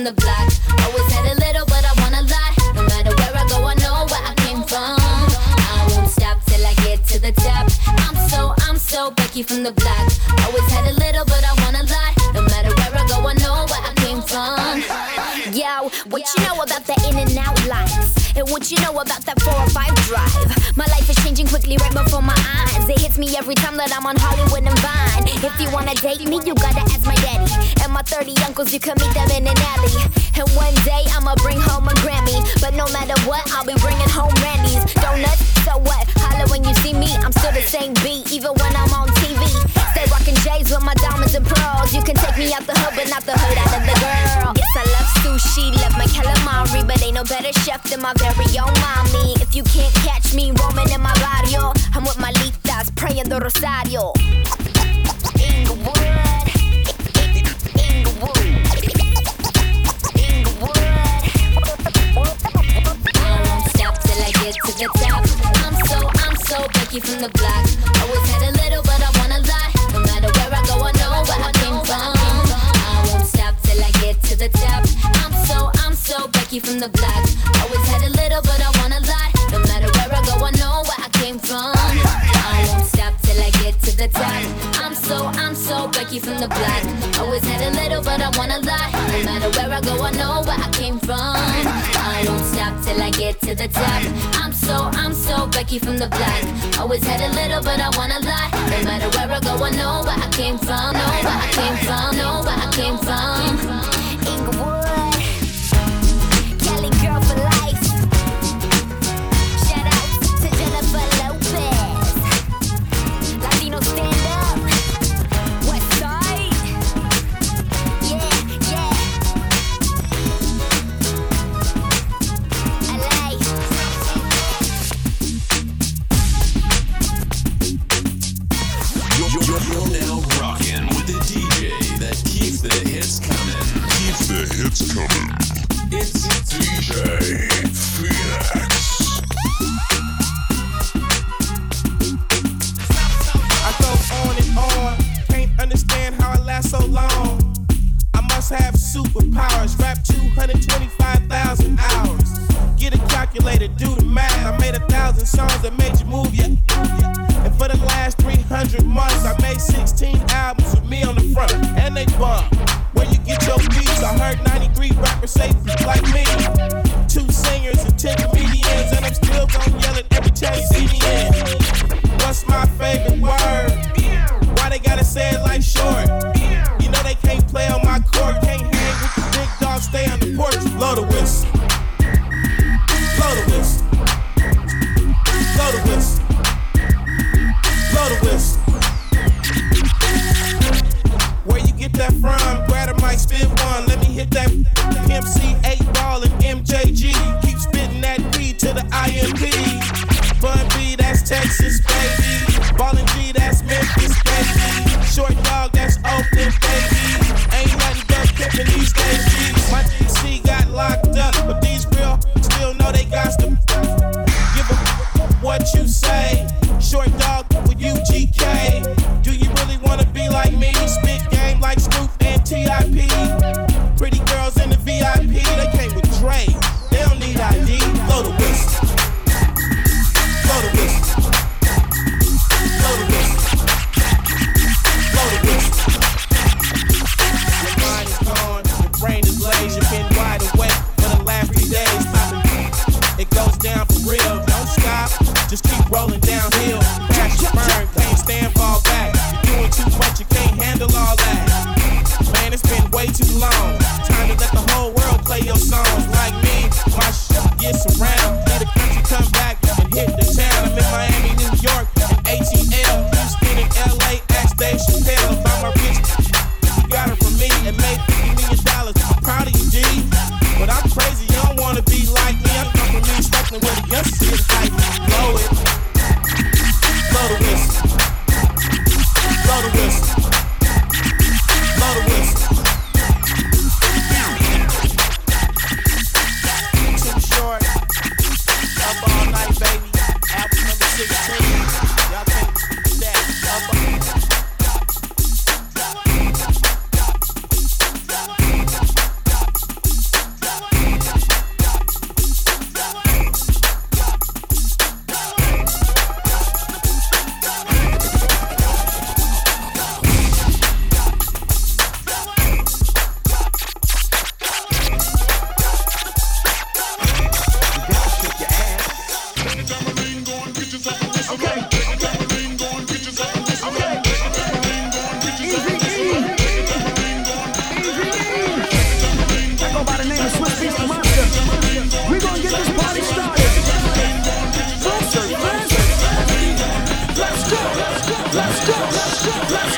from 0.00 0.14
the 0.14 0.20
block. 0.22 0.48
Always 0.84 1.12
had 1.12 1.26
a 1.26 1.36
little, 1.44 1.66
but 1.66 1.84
I 1.84 1.92
want 2.00 2.14
a 2.16 2.24
lot. 2.24 2.52
No 2.74 2.82
matter 2.88 3.12
where 3.16 3.34
I 3.36 3.44
go, 3.48 3.58
I 3.64 3.74
know 3.84 4.06
where 4.08 4.24
I 4.24 4.34
came 4.44 4.62
from. 4.64 4.96
I 4.96 5.88
won't 5.92 6.08
stop 6.08 6.42
till 6.46 6.64
I 6.64 6.74
get 6.84 7.04
to 7.12 7.18
the 7.20 7.32
top. 7.32 7.68
I'm 8.08 8.16
so, 8.28 8.54
I'm 8.64 8.76
so 8.78 9.10
Becky 9.10 9.42
from 9.42 9.62
the 9.62 9.72
block. 9.72 10.06
Always 10.46 10.68
had 10.72 10.86
a 10.88 10.94
little, 10.96 11.24
but 11.24 11.44
I 11.44 11.52
want 11.60 11.76
a 11.76 11.84
lot. 11.84 12.12
No 12.34 12.42
matter 12.42 12.72
where 12.78 12.92
I 12.96 13.04
go, 13.08 13.16
I 13.28 13.34
know 13.44 13.66
where 13.68 13.84
I 13.84 13.92
came 14.00 14.22
from. 14.22 14.80
Yo, 15.52 15.90
what 16.08 16.22
you 16.32 16.38
know 16.46 16.56
about 16.62 16.84
the 16.88 16.96
in 17.08 17.18
and 17.20 17.36
out 17.36 17.58
life? 17.66 18.36
And 18.36 18.48
what 18.48 18.70
you 18.70 18.78
know 18.80 18.96
about 18.96 19.20
that 19.26 19.36
4 19.42 19.52
or 19.52 19.68
5 19.68 19.94
drive? 20.08 20.76
My 20.76 20.86
life 20.86 21.10
is 21.10 21.16
changing 21.24 21.48
quickly 21.48 21.76
right 21.76 21.92
before 21.92 22.22
my 22.22 22.38
eyes. 22.64 22.88
It 22.88 23.00
hits 23.00 23.18
me 23.18 23.36
every 23.36 23.54
time 23.54 23.76
that 23.76 23.92
I'm 23.92 24.06
on 24.06 24.16
Hollywood 24.16 24.64
and 24.64 24.78
Vine. 24.80 25.28
If 25.44 25.60
you 25.60 25.68
wanna 25.70 25.94
date 25.94 26.24
me, 26.24 26.40
you 26.46 26.54
gotta 26.54 26.80
ask 26.80 27.04
my. 27.04 27.19
And 27.90 27.98
my 27.98 28.06
30 28.06 28.38
uncles, 28.46 28.72
you 28.72 28.78
can 28.78 28.94
meet 29.02 29.10
them 29.18 29.26
in 29.34 29.50
an 29.50 29.58
alley. 29.74 29.90
And 30.38 30.46
one 30.54 30.70
day 30.86 31.02
I'ma 31.10 31.34
bring 31.42 31.58
home 31.58 31.90
a 31.90 31.94
Grammy. 32.06 32.38
But 32.62 32.78
no 32.78 32.86
matter 32.94 33.18
what, 33.26 33.42
I'll 33.50 33.66
be 33.66 33.74
bringing 33.82 34.06
home 34.06 34.30
Randy's. 34.38 34.86
Donuts, 34.94 35.42
so 35.66 35.74
what? 35.82 36.06
Holla 36.22 36.46
when 36.54 36.62
you 36.62 36.70
see 36.86 36.94
me, 36.94 37.10
I'm 37.18 37.34
still 37.34 37.50
the 37.50 37.66
same 37.66 37.90
beat, 37.98 38.30
even 38.30 38.54
when 38.62 38.72
I'm 38.78 38.94
on 38.94 39.10
TV. 39.18 39.42
Stay 39.90 40.06
rocking 40.06 40.38
J's 40.46 40.70
with 40.70 40.86
my 40.86 40.94
diamonds 41.02 41.34
and 41.34 41.42
pearls. 41.42 41.90
You 41.90 42.06
can 42.06 42.14
take 42.14 42.38
me 42.38 42.54
out 42.54 42.62
the 42.62 42.78
hood, 42.78 42.94
but 42.94 43.10
not 43.10 43.26
the 43.26 43.34
hood 43.34 43.58
out 43.58 43.74
of 43.74 43.82
the 43.82 43.96
girl. 43.98 44.54
Yes, 44.54 44.70
I 44.78 44.86
love 44.94 45.10
sushi, 45.26 45.74
love 45.82 45.98
my 45.98 46.06
calamari, 46.14 46.86
but 46.86 47.02
ain't 47.02 47.18
no 47.18 47.26
better 47.26 47.50
chef 47.66 47.82
than 47.90 47.98
my 47.98 48.14
very 48.22 48.54
own 48.54 48.70
mommy. 48.86 49.34
If 49.42 49.58
you 49.58 49.66
can't 49.66 49.94
catch 50.06 50.30
me 50.30 50.54
roaming 50.62 50.94
in 50.94 51.02
my 51.02 51.14
barrio, 51.18 51.74
I'm 51.98 52.06
with 52.06 52.22
my 52.22 52.30
litas 52.38 52.94
praying 52.94 53.26
the 53.26 53.42
rosario. 53.42 54.14
From 67.10 67.20
the 67.20 67.38
block. 67.38 67.64
Always 68.02 68.26
had 68.30 68.42
a 68.46 68.52
little, 68.62 68.82
but 68.82 69.00
I 69.02 69.10
want 69.18 69.32
a 69.34 69.40
lot. 69.50 69.68
No 69.92 70.00
matter 70.00 70.30
where 70.30 70.52
I 70.54 70.62
go, 70.66 70.76
I 70.78 70.92
know 71.00 71.10
where 71.26 71.42
I 71.42 71.52
came 71.58 71.78
from. 71.82 72.14
I 72.14 73.02
won't 73.10 73.26
stop 73.26 73.54
till 73.62 73.82
I 73.82 73.90
get 74.02 74.22
to 74.30 74.36
the 74.38 74.48
top. 74.48 74.86
I'm 75.22 75.34
so, 75.46 75.70
I'm 75.82 75.94
so 75.94 76.28
Becky 76.28 76.60
from 76.60 76.78
the 76.78 76.88
block. 76.88 77.22
Always 77.62 77.84
had 77.90 78.02
a 78.06 78.10
little, 78.14 78.42
but 78.42 78.60
I 78.62 78.70
want 78.78 78.94
a 78.94 79.02
lot. 79.10 79.28
No 79.50 79.58
matter 79.66 79.90
where 79.96 80.12
I 80.14 80.22
go, 80.22 80.34
I 80.44 80.50
know 80.54 80.84
where 80.86 81.00
I 81.02 81.08
came 81.18 81.38
from. 81.38 81.74
I 81.74 82.66
won't 82.70 82.86
stop 82.86 83.14
till 83.22 83.40
I 83.42 83.50
get 83.62 83.74
to 83.82 83.96
the 83.96 84.08
top. 84.08 84.42
I'm 84.84 84.94
so, 84.94 85.26
I'm 85.42 85.54
so 85.54 85.88
Becky 85.88 86.20
from 86.20 86.38
the 86.38 86.48
block. 86.48 86.82
Always 87.18 87.44
had 87.44 87.60
a 87.66 87.70
little, 87.80 88.02
but 88.02 88.20
I 88.22 88.30
want 88.38 88.52
a 88.52 88.60
lot. 88.62 88.88
No 89.10 89.18
matter 89.26 89.50
where 89.58 89.70
I 89.70 89.80
go, 89.80 89.94
I 90.02 90.12
know 90.12 90.42
where 90.46 90.58
I 90.58 90.70
came 90.70 90.98
from. 91.00 91.18
I 91.18 92.24
won't 92.28 92.44
stop 92.44 92.72
till 92.84 93.02
I 93.02 93.10
get 93.10 93.40
to 93.42 93.54
the 93.54 93.68
top. 93.68 94.02
I'm 94.38 94.52
so, 94.52 94.76
I'm 94.94 95.12
so 95.12 95.46
Becky 95.48 95.78
from 95.78 95.98
the 95.98 96.08
block. 96.08 96.59
Always 96.80 97.04
had 97.04 97.20
a 97.20 97.28
little, 97.34 97.62
but 97.62 97.78
I 97.78 97.90
want 97.98 98.10
a 98.10 98.26
lot. 98.26 98.52
No 98.70 98.84
matter 98.84 99.10
where 99.10 99.30
I 99.30 99.40
go, 99.40 99.62
I 99.62 99.70
know 99.70 100.02
where 100.02 100.16
I 100.16 100.28
came 100.32 100.56
from. 100.56 100.94
Know 100.94 101.10
where 101.22 101.36
I 101.36 101.48
came 101.52 101.76
from. 101.84 102.16
Know 102.16 102.40
where 102.42 102.56
I 102.56 102.70
came 102.72 102.96
from. 102.96 103.79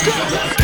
Let's 0.05 0.57
go. 0.57 0.62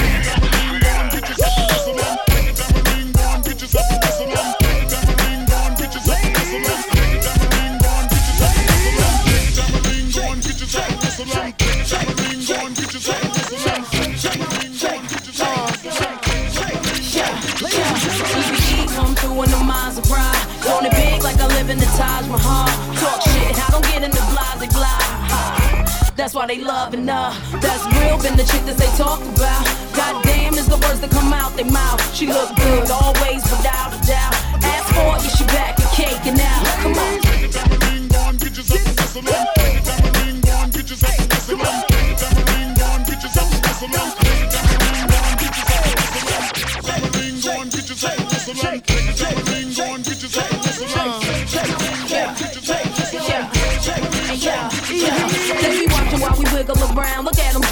They 26.48 26.58
loving 26.64 27.06
her. 27.06 27.30
That's 27.60 27.84
real, 27.92 28.16
been 28.22 28.36
the 28.36 28.44
chick 28.44 28.64
that 28.64 28.78
they 28.78 28.88
talk 28.96 29.20
about. 29.20 29.66
Goddamn 29.94 30.54
is 30.54 30.66
the 30.66 30.78
words 30.80 31.00
that 31.00 31.10
come 31.10 31.30
out 31.32 31.54
their 31.56 31.70
mouth. 31.70 32.00
She 32.14 32.26
look 32.26 32.56
good, 32.56 32.90
always 32.90 33.42
without 33.44 33.92
a 33.92 34.00
doubt. 34.08 34.34
Ask 34.64 34.88
for 34.96 35.16
it, 35.16 35.22
yeah, 35.24 35.36
she 35.36 35.44
back 35.44 35.78
and 35.78 35.90
caking 35.92 36.40
out. 36.40 36.64
Come 36.80 36.96
on. 36.96 37.20
Get 37.20 37.44
and 37.44 37.52
get 37.52 37.60
and 37.60 38.08
get 38.08 38.24
and 38.24 38.40
get 38.40 38.58
a 38.58 38.62
whistle 38.96 39.28
on. 39.28 39.58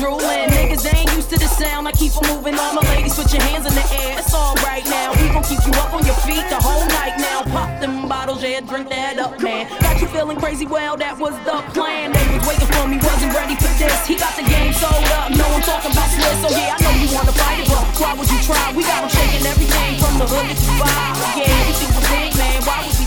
Drooling. 0.07 0.49
Niggas 0.55 0.87
ain't 0.95 1.11
used 1.15 1.31
to 1.31 1.39
the 1.39 1.49
sound. 1.49 1.89
I 1.89 1.93
keep 1.93 2.13
'em 2.17 2.25
moving. 2.31 2.55
All 2.59 2.73
my 2.79 2.83
ladies, 2.95 3.15
put 3.15 3.33
your 3.33 3.43
hands 3.43 3.67
in 3.67 3.75
the 3.75 3.87
air. 4.03 4.19
It's 4.21 4.33
all 4.33 4.55
right 4.71 4.87
now. 4.87 5.13
We 5.19 5.29
gon' 5.35 5.43
keep 5.43 5.63
you 5.67 5.73
up 5.83 5.93
on 5.93 6.05
your 6.07 6.19
feet 6.27 6.45
the 6.49 6.61
whole 6.67 6.87
night 6.99 7.15
now. 7.19 7.43
Pop 7.55 7.71
them 7.81 8.09
bottles, 8.09 8.43
yeah, 8.43 8.61
drink 8.61 8.89
that 8.91 9.19
up, 9.19 9.41
man. 9.43 9.67
Got 9.81 10.01
you 10.01 10.09
feeling 10.09 10.39
crazy? 10.39 10.67
Well, 10.67 10.97
that 10.97 11.19
was 11.19 11.35
the 11.49 11.57
plan. 11.75 12.13
They 12.13 12.27
was 12.35 12.47
waiting 12.49 12.71
for 12.75 12.87
me, 12.87 12.97
wasn't 13.03 13.35
ready 13.35 13.57
for 13.57 13.73
this. 13.83 13.99
He 14.07 14.15
got 14.15 14.35
the 14.37 14.47
game 14.55 14.73
sold 14.83 15.07
up. 15.19 15.31
No, 15.41 15.45
I'm 15.57 15.63
talking 15.63 15.93
about 15.93 16.11
Swiss. 16.15 16.39
So 16.43 16.49
yeah, 16.59 16.77
I 16.77 16.79
know 16.83 16.95
you 17.03 17.09
wanna 17.17 17.35
fight 17.43 17.59
it, 17.63 17.69
but 17.69 17.85
why 18.01 18.13
would 18.17 18.31
you 18.31 18.41
try? 18.49 18.65
We 18.77 18.83
got 18.83 18.97
got 18.97 19.05
'em 19.05 19.11
shaking 19.11 19.47
everything 19.53 19.95
from 20.03 20.15
the 20.21 20.27
hood 20.33 20.57
to 20.65 20.73
vibe. 20.81 21.17
Yeah, 21.37 21.51
think 21.79 21.93
we 21.97 22.03
big, 22.15 22.31
man. 22.39 22.59
Why 22.69 22.79
would 22.87 22.99
we 23.01 23.06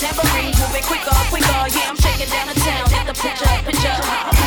tambourine, 0.00 0.56
move 0.56 0.74
it 0.74 0.84
quicker, 0.84 1.14
quicker. 1.28 1.46
Yeah, 1.76 1.90
I'm 1.90 1.96
shaking 1.96 2.30
down 2.30 2.48
the 2.48 2.54
town, 2.54 2.88
hit 2.88 3.06
the 3.06 3.12
picture, 3.12 3.44
picture. 3.64 4.39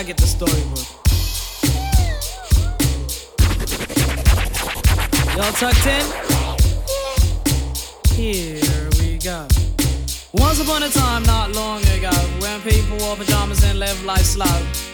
I 0.00 0.02
get 0.02 0.16
the 0.16 0.26
storybook. 0.26 0.78
Y'all 5.36 5.52
tucked 5.60 5.86
in? 5.86 6.06
Here 8.16 8.88
we 8.98 9.18
go. 9.18 9.46
Once 10.32 10.58
upon 10.58 10.84
a 10.84 10.88
time, 10.88 11.22
not 11.24 11.52
long 11.52 11.82
ago, 11.88 12.10
when 12.38 12.62
people 12.62 12.96
wore 12.96 13.14
pajamas 13.14 13.62
and 13.62 13.78
lived 13.78 14.02
life 14.06 14.24
slow, 14.24 14.46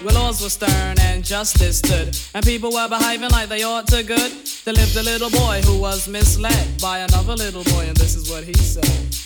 where 0.02 0.12
laws 0.12 0.42
were 0.42 0.48
stern 0.48 0.98
and 0.98 1.22
justice 1.22 1.78
stood, 1.78 2.18
and 2.34 2.44
people 2.44 2.72
were 2.72 2.88
behaving 2.88 3.30
like 3.30 3.48
they 3.48 3.62
ought 3.62 3.86
to 3.86 4.02
good, 4.02 4.32
there 4.64 4.74
lived 4.74 4.96
a 4.96 5.04
little 5.04 5.30
boy 5.30 5.60
who 5.66 5.78
was 5.80 6.08
misled 6.08 6.82
by 6.82 6.98
another 6.98 7.36
little 7.36 7.62
boy, 7.62 7.86
and 7.86 7.96
this 7.96 8.16
is 8.16 8.28
what 8.28 8.42
he 8.42 8.54
said. 8.54 9.25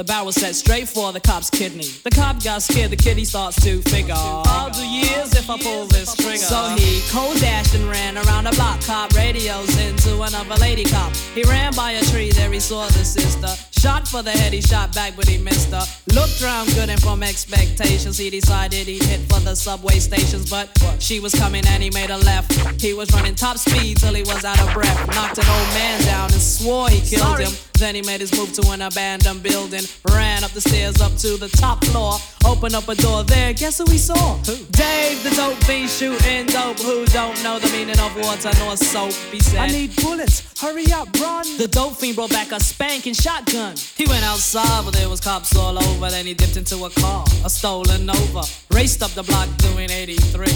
The 0.00 0.04
barrel 0.04 0.32
set 0.32 0.54
straight 0.54 0.88
for 0.88 1.12
the 1.12 1.20
cop's 1.20 1.50
kidney. 1.50 1.84
The 1.84 2.08
cop 2.08 2.42
got 2.42 2.62
scared, 2.62 2.90
the 2.90 2.96
kitty 2.96 3.26
starts 3.26 3.62
to 3.64 3.82
figure. 3.82 4.14
I'll 4.16 4.70
do 4.70 4.88
years 4.88 5.34
if 5.34 5.50
I 5.50 5.58
pull 5.58 5.84
this 5.88 6.16
trigger. 6.16 6.38
So 6.38 6.74
he 6.78 7.02
cold 7.10 7.38
dashed 7.38 7.74
and 7.74 7.84
ran 7.84 8.16
around 8.16 8.44
the 8.44 8.52
block. 8.52 8.80
Cop 8.80 9.12
radios 9.12 9.76
into 9.78 10.22
another 10.22 10.54
lady 10.54 10.84
cop. 10.84 11.14
He 11.34 11.42
ran 11.42 11.74
by 11.74 11.92
a 11.92 12.02
tree, 12.06 12.32
there 12.32 12.50
he 12.50 12.60
saw 12.60 12.86
the 12.86 13.04
sister. 13.04 13.48
Shot 13.80 14.06
for 14.06 14.22
the 14.22 14.30
head, 14.30 14.52
he 14.52 14.60
shot 14.60 14.94
back, 14.94 15.16
but 15.16 15.26
he 15.26 15.38
missed 15.38 15.70
her. 15.70 15.80
Looked 16.12 16.42
round 16.42 16.68
good 16.74 16.90
and 16.90 17.00
from 17.00 17.22
expectations, 17.22 18.18
he 18.18 18.28
decided 18.28 18.86
he'd 18.86 19.02
hit 19.02 19.20
for 19.32 19.40
the 19.40 19.54
subway 19.54 19.98
stations. 20.00 20.50
But 20.50 20.68
she 20.98 21.18
was 21.18 21.34
coming 21.34 21.64
and 21.66 21.82
he 21.82 21.88
made 21.88 22.10
a 22.10 22.18
left. 22.18 22.52
He 22.78 22.92
was 22.92 23.10
running 23.14 23.34
top 23.34 23.56
speed 23.56 23.96
till 23.96 24.12
he 24.12 24.22
was 24.22 24.44
out 24.44 24.60
of 24.60 24.74
breath. 24.74 24.98
Knocked 25.14 25.38
an 25.38 25.48
old 25.48 25.68
man 25.72 26.02
down 26.02 26.30
and 26.30 26.42
swore 26.42 26.90
he 26.90 27.00
killed 27.00 27.22
Sorry. 27.22 27.44
him. 27.46 27.52
Then 27.78 27.94
he 27.94 28.02
made 28.02 28.20
his 28.20 28.36
move 28.36 28.52
to 28.52 28.70
an 28.70 28.82
abandoned 28.82 29.42
building. 29.42 29.84
Ran 30.10 30.44
up 30.44 30.50
the 30.50 30.60
stairs 30.60 31.00
up 31.00 31.16
to 31.16 31.38
the 31.38 31.48
top 31.48 31.82
floor. 31.86 32.18
Opened 32.44 32.74
up 32.74 32.88
a 32.88 32.94
door 32.94 33.22
there. 33.24 33.52
Guess 33.52 33.78
who 33.78 33.84
we 33.84 33.98
saw? 33.98 34.36
Dave, 34.42 35.22
the 35.22 35.32
dope 35.36 35.62
fiend 35.64 35.90
shooting 35.90 36.46
dope. 36.46 36.78
Who 36.80 37.04
don't 37.06 37.42
know 37.42 37.58
the 37.58 37.68
meaning 37.70 37.98
of 38.00 38.16
water 38.16 38.50
nor 38.58 38.76
soap? 38.76 39.12
He 39.30 39.40
said, 39.40 39.60
I 39.60 39.66
need 39.68 39.94
bullets. 39.96 40.42
Hurry 40.60 40.92
up, 40.92 41.08
run. 41.20 41.46
The 41.58 41.68
dope 41.68 41.96
fiend 41.96 42.16
brought 42.16 42.30
back 42.30 42.52
a 42.52 42.60
spanking 42.60 43.14
shotgun. 43.14 43.76
He 43.96 44.06
went 44.06 44.24
outside, 44.24 44.84
but 44.84 44.94
there 44.94 45.08
was 45.08 45.20
cops 45.20 45.54
all 45.56 45.78
over. 45.78 46.10
Then 46.10 46.26
he 46.26 46.34
dipped 46.34 46.56
into 46.56 46.84
a 46.84 46.90
car, 46.90 47.24
a 47.44 47.50
stolen 47.50 48.06
Nova. 48.06 48.42
Raced 48.72 49.02
up 49.02 49.10
the 49.12 49.22
block 49.22 49.48
doing 49.58 49.90
83. 49.90 50.46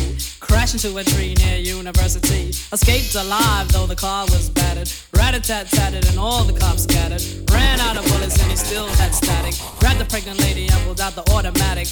Crashed 0.40 0.74
into 0.74 0.96
a 0.98 1.04
tree 1.04 1.34
near 1.34 1.58
University. 1.58 2.48
Escaped 2.72 3.14
alive, 3.14 3.70
though 3.72 3.86
the 3.86 3.96
car 3.96 4.24
was 4.26 4.50
battered. 4.50 4.90
Rat-a-tat-tatted 5.14 6.06
and 6.08 6.18
all 6.18 6.44
the 6.44 6.58
cops 6.58 6.84
scattered. 6.84 7.22
Ran 7.50 7.80
out 7.80 7.96
of 7.96 8.04
bullets 8.06 8.40
and 8.40 8.50
he 8.50 8.56
still 8.56 8.86
had 9.00 9.14
static. 9.14 9.54
Grabbed 9.80 10.00
the 10.00 10.04
pregnant 10.04 10.40
lady 10.40 10.68
and 10.68 10.80
pulled 10.84 11.00
out 11.00 11.14
the 11.14 11.28
automatic. 11.32 11.73
It, 11.76 11.88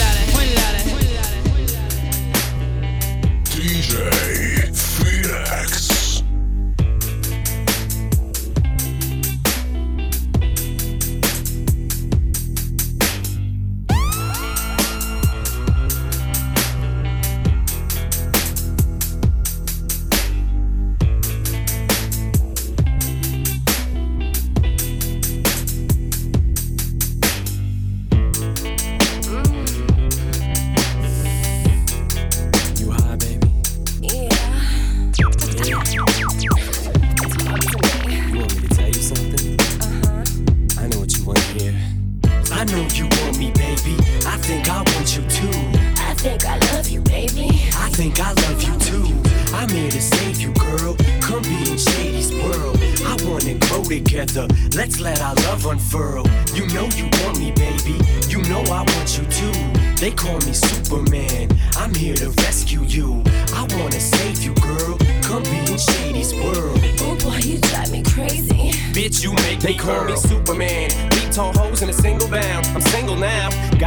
at 0.00 0.16
it, 0.16 0.34
at 0.58 0.74
it. 0.74 0.90
DJ 3.44 4.72
Phoenixx. 4.72 5.99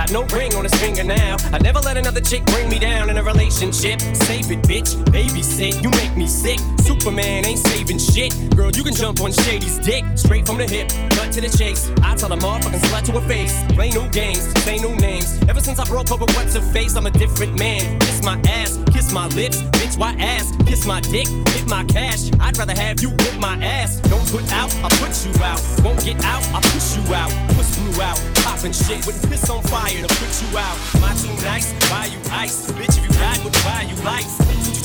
Got 0.04 0.12
no 0.12 0.38
ring 0.38 0.54
on 0.56 0.66
his 0.66 0.74
finger 0.82 1.06
now. 1.06 1.38
I 1.54 1.60
never 1.60 1.80
let 1.80 1.96
another 1.96 2.20
chick 2.20 2.44
bring 2.48 2.68
me 2.68 2.78
down 2.78 3.10
in 3.10 3.18
a 3.18 3.24
relationship. 3.24 4.02
Save 4.02 4.52
it, 4.52 4.60
bitch. 4.64 4.96
Babysit. 5.06 5.82
You 5.82 5.90
make 5.92 6.18
me 6.18 6.28
sick. 6.28 6.60
Superman 6.82 7.46
ain't 7.46 7.60
saving 7.60 8.00
shit. 8.00 8.34
Girl, 8.54 8.70
you 8.70 8.84
can 8.84 8.94
jump 8.94 9.22
on 9.22 9.32
Shady's 9.32 9.80
dick. 9.80 10.04
Straight 10.16 10.46
from 10.46 10.58
the 10.58 10.66
hip. 10.66 10.90
Cut 11.12 11.32
to 11.32 11.40
the 11.40 11.48
chase. 11.58 11.90
I 12.02 12.16
tell 12.16 12.34
a 12.34 12.36
motherfucking 12.36 12.82
slut 12.82 13.06
to 13.06 13.12
her 13.14 13.28
face. 13.30 13.56
Play 13.76 13.92
new 13.92 14.10
games. 14.10 14.44
Say 14.64 14.78
new 14.78 14.94
names. 14.98 15.42
Ever 15.48 15.62
since 15.62 15.80
I 15.80 15.86
broke 15.86 16.12
up 16.12 16.20
with 16.20 16.36
what's 16.36 16.54
her 16.56 16.74
face, 16.74 16.98
I'm 16.98 17.06
a 17.06 17.12
different 17.12 17.58
man. 17.58 17.98
Kiss 18.02 18.22
my 18.24 18.38
ass. 18.50 18.78
Kiss 18.92 19.14
my 19.14 19.28
lips. 19.28 19.62
Bitch, 19.80 19.98
why 19.98 20.16
ass? 20.20 20.52
Kiss 20.68 20.86
my 20.86 21.00
dick. 21.00 21.30
Hit 21.56 21.66
my 21.70 21.86
cash. 21.86 22.30
I'd 22.42 22.58
rather 22.58 22.76
have 22.76 23.00
you 23.00 23.12
whip 23.12 23.40
my 23.40 23.56
ass. 23.64 24.02
Don't 24.02 24.28
put 24.30 24.44
out. 24.52 24.76
I'll 24.84 24.92
put 25.00 25.16
you 25.24 25.32
out. 25.42 25.62
Won't 25.82 26.04
get 26.04 26.22
out. 26.26 26.44
I'll 26.52 26.62
push 26.74 26.98
you 26.98 27.16
out. 27.16 27.32
Push 27.56 27.80
you 27.80 28.02
out. 28.02 28.20
Popping 28.44 28.74
shit 28.74 29.06
with 29.08 29.18
piss 29.30 29.50
on 29.50 29.64
fire 29.64 29.93
to 30.02 30.08
put 30.08 30.32
you 30.42 30.58
out. 30.58 30.78
My 31.00 31.14
nice. 31.44 31.74
Buy 31.90 32.06
you 32.06 32.20
ice. 32.32 32.72
Bitch, 32.72 32.98
if 32.98 33.04
you 33.06 33.14
ride 33.20 33.44
buy 33.64 33.84
you. 33.84 33.96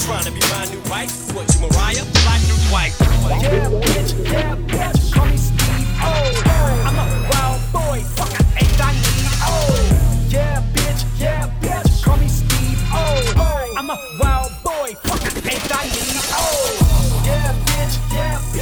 What 0.09 0.25
you 0.25 0.33
be 0.33 0.41
my 0.41 0.65
new 0.73 0.81
wife? 0.91 1.35
What 1.35 1.53
you 1.55 1.61
Mariah? 1.61 2.05
New 2.49 2.73
wife. 2.73 2.97
Yeah, 3.43 3.69
bitch, 3.69 4.15
yeah, 4.25 4.57
bitch, 4.57 5.13
call 5.13 5.27
me 5.27 5.37
Steve 5.37 5.89
O. 6.01 6.13
I'm 6.87 6.97
a 6.97 7.05
wild 7.29 7.61
boy, 7.73 8.01
fuck, 8.17 8.33
I 8.33 8.61
ain't 8.61 8.79
got 8.79 8.95
need. 8.95 9.29
Oh, 9.45 10.27
yeah, 10.31 10.63
bitch, 10.73 11.05
yeah, 11.21 11.49
bitch, 11.61 12.03
call 12.03 12.17
me 12.17 12.29
Steve 12.29 12.81
O. 12.91 13.75
I'm 13.77 13.91
a 13.91 13.99
wild 14.19 14.53
boy, 14.65 14.95
fuck, 15.03 15.21
I 15.21 15.51
ain't 15.51 15.69
got 15.69 15.85
need. 15.85 16.23
Oh, 16.33 17.23
yeah, 17.27 17.53
bitch, 17.67 17.99
yeah, 18.15 18.39
bitch, 18.53 18.58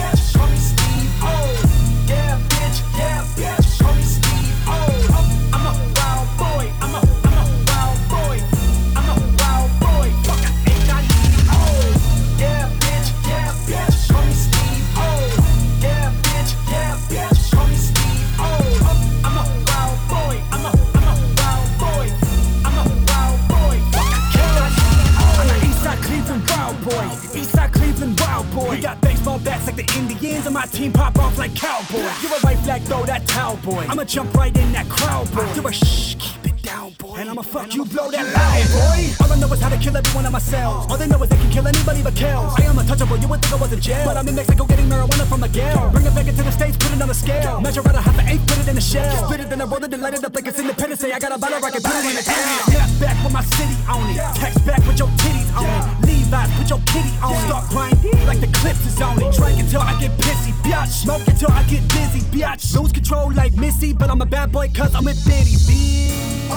And 30.47 30.55
my 30.55 30.65
team 30.67 30.93
pop 30.93 31.19
off 31.19 31.37
like 31.39 31.57
cowboys. 31.57 32.23
You're 32.23 32.31
a 32.31 32.39
white 32.39 32.59
flag, 32.61 32.83
throw 32.83 33.05
that 33.07 33.27
towel 33.27 33.57
boy. 33.57 33.85
I'ma 33.89 34.05
jump 34.05 34.33
right 34.35 34.57
in 34.57 34.71
that 34.79 34.89
crowd 34.89 35.27
boy. 35.35 35.43
You're 35.57 35.67
a 35.67 35.73
shh, 35.73 36.15
keep 36.21 36.47
it 36.47 36.63
down, 36.63 36.93
boy. 37.01 37.17
And 37.19 37.29
I'ma 37.29 37.43
fuck 37.43 37.75
you, 37.75 37.85
blow 37.85 38.13
that 38.13 38.23
loud, 38.31 38.63
boy. 38.71 39.11
All 39.27 39.33
I 39.33 39.41
know 39.41 39.53
is 39.53 39.61
how 39.61 39.71
to 39.71 39.77
kill 39.77 39.97
every 39.97 40.15
one 40.15 40.25
of 40.25 40.31
my 40.31 40.39
cells. 40.39 40.87
All 40.89 40.97
they 40.97 41.09
know 41.09 41.21
is 41.21 41.31
they 41.31 41.37
can 41.37 41.51
kill 41.51 41.67
anybody 41.67 42.01
but 42.01 42.15
Kells. 42.15 42.55
I 42.61 42.63
am 42.63 42.79
untouchable, 42.79 43.17
you 43.17 43.27
would 43.27 43.43
think 43.43 43.55
I 43.55 43.57
was 43.57 43.73
in 43.73 43.81
jail. 43.81 44.05
But 44.07 44.17
I'm 44.17 44.29
in 44.29 44.37
Mexico 44.37 44.67
getting 44.67 44.87
marijuana 44.87 45.27
from 45.27 45.43
a 45.43 45.49
Miguel. 45.49 45.91
Bring 45.91 46.07
it 46.07 46.15
back 46.15 46.29
into 46.29 46.45
the 46.45 46.53
States, 46.53 46.77
put 46.77 46.93
it 46.95 47.03
on 47.03 47.09
the 47.09 47.15
scale. 47.15 47.61
Measure 47.61 47.81
out 47.81 47.97
a 47.97 48.01
half 48.01 48.17
an 48.17 48.29
eighth, 48.29 48.47
put 48.47 48.59
it 48.59 48.69
in 48.69 48.79
a 48.79 48.81
shell. 48.81 49.25
Split 49.25 49.41
it, 49.41 49.51
then 49.51 49.61
I 49.61 49.65
roll 49.65 49.83
it 49.83 49.93
and 49.93 50.01
light 50.01 50.15
it 50.15 50.23
up 50.23 50.33
like 50.33 50.47
it's 50.47 50.61
independence. 50.61 51.01
Say 51.01 51.11
I 51.11 51.19
got 51.19 51.35
a 51.35 51.39
bottle 51.39 51.59
rocket, 51.59 51.83
put 51.83 51.97
it 51.97 52.07
in 52.07 52.15
the 52.15 52.23
town. 52.23 52.71
Snap 52.71 52.91
back 53.01 53.19
with 53.25 53.33
my 53.33 53.43
city 53.43 53.75
on 53.91 53.99
it. 54.15 54.23
Text 54.39 54.65
back 54.65 54.79
with 54.87 54.97
your 54.97 55.09
titties 55.19 55.51
on 55.59 55.67
it. 55.67 56.06
Levi's, 56.27 56.51
put 56.59 56.71
your 56.71 56.81
kitty 56.87 57.15
on 57.23 57.33
it. 57.35 57.47
Start 57.47 57.69
grinding 57.71 58.27
like 58.27 58.41
the 58.41 58.49
clips 58.49 58.85
is 58.87 59.01
on 59.01 59.21
it. 59.23 59.33
Drink 59.35 59.61
until 59.61 59.81
I 59.81 59.99
get 60.01 60.11
pissy, 60.19 60.53
biatch. 60.63 60.89
Smoke 60.89 61.27
until 61.27 61.51
I 61.53 61.63
get 61.65 61.87
dizzy, 61.89 62.21
biatch. 62.35 62.75
Lose 62.77 62.93
control 62.93 63.33
like 63.33 63.55
Missy, 63.55 63.93
but 63.93 64.11
I'm 64.11 64.21
a 64.21 64.27
bad 64.27 64.51
boy 64.53 64.69
cause 64.75 64.95
I'm 64.95 65.07
a 65.07 65.15
Diddy, 65.15 65.57
bitch. 65.67 66.49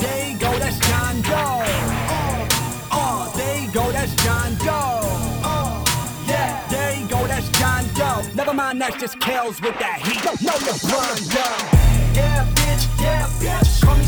There 0.00 0.30
you 0.30 0.38
go, 0.38 0.58
that's 0.58 0.78
John 0.78 1.20
Doe. 1.22 1.64
Uh, 2.90 3.30
there 3.36 3.58
you 3.60 3.70
go, 3.72 3.90
that's 3.92 4.14
John 4.24 4.54
Doe. 4.56 5.00
Oh, 5.44 5.84
Yeah, 6.26 6.66
there 6.70 6.96
you 6.98 7.06
go, 7.08 7.26
that's 7.26 7.48
John 7.58 7.84
Doe. 7.94 8.22
Never 8.34 8.54
mind, 8.54 8.80
that's 8.80 8.96
just 8.96 9.20
Kells 9.20 9.60
with 9.60 9.78
that 9.78 10.00
heat. 10.00 10.24
No, 10.42 10.52
LeBron 10.52 11.34
Doe. 11.34 11.78
Yeah, 12.14 12.46
bitch, 12.54 13.00
yeah, 13.00 13.26
bitch. 13.40 13.82
Call 13.84 13.96
me 13.96 14.04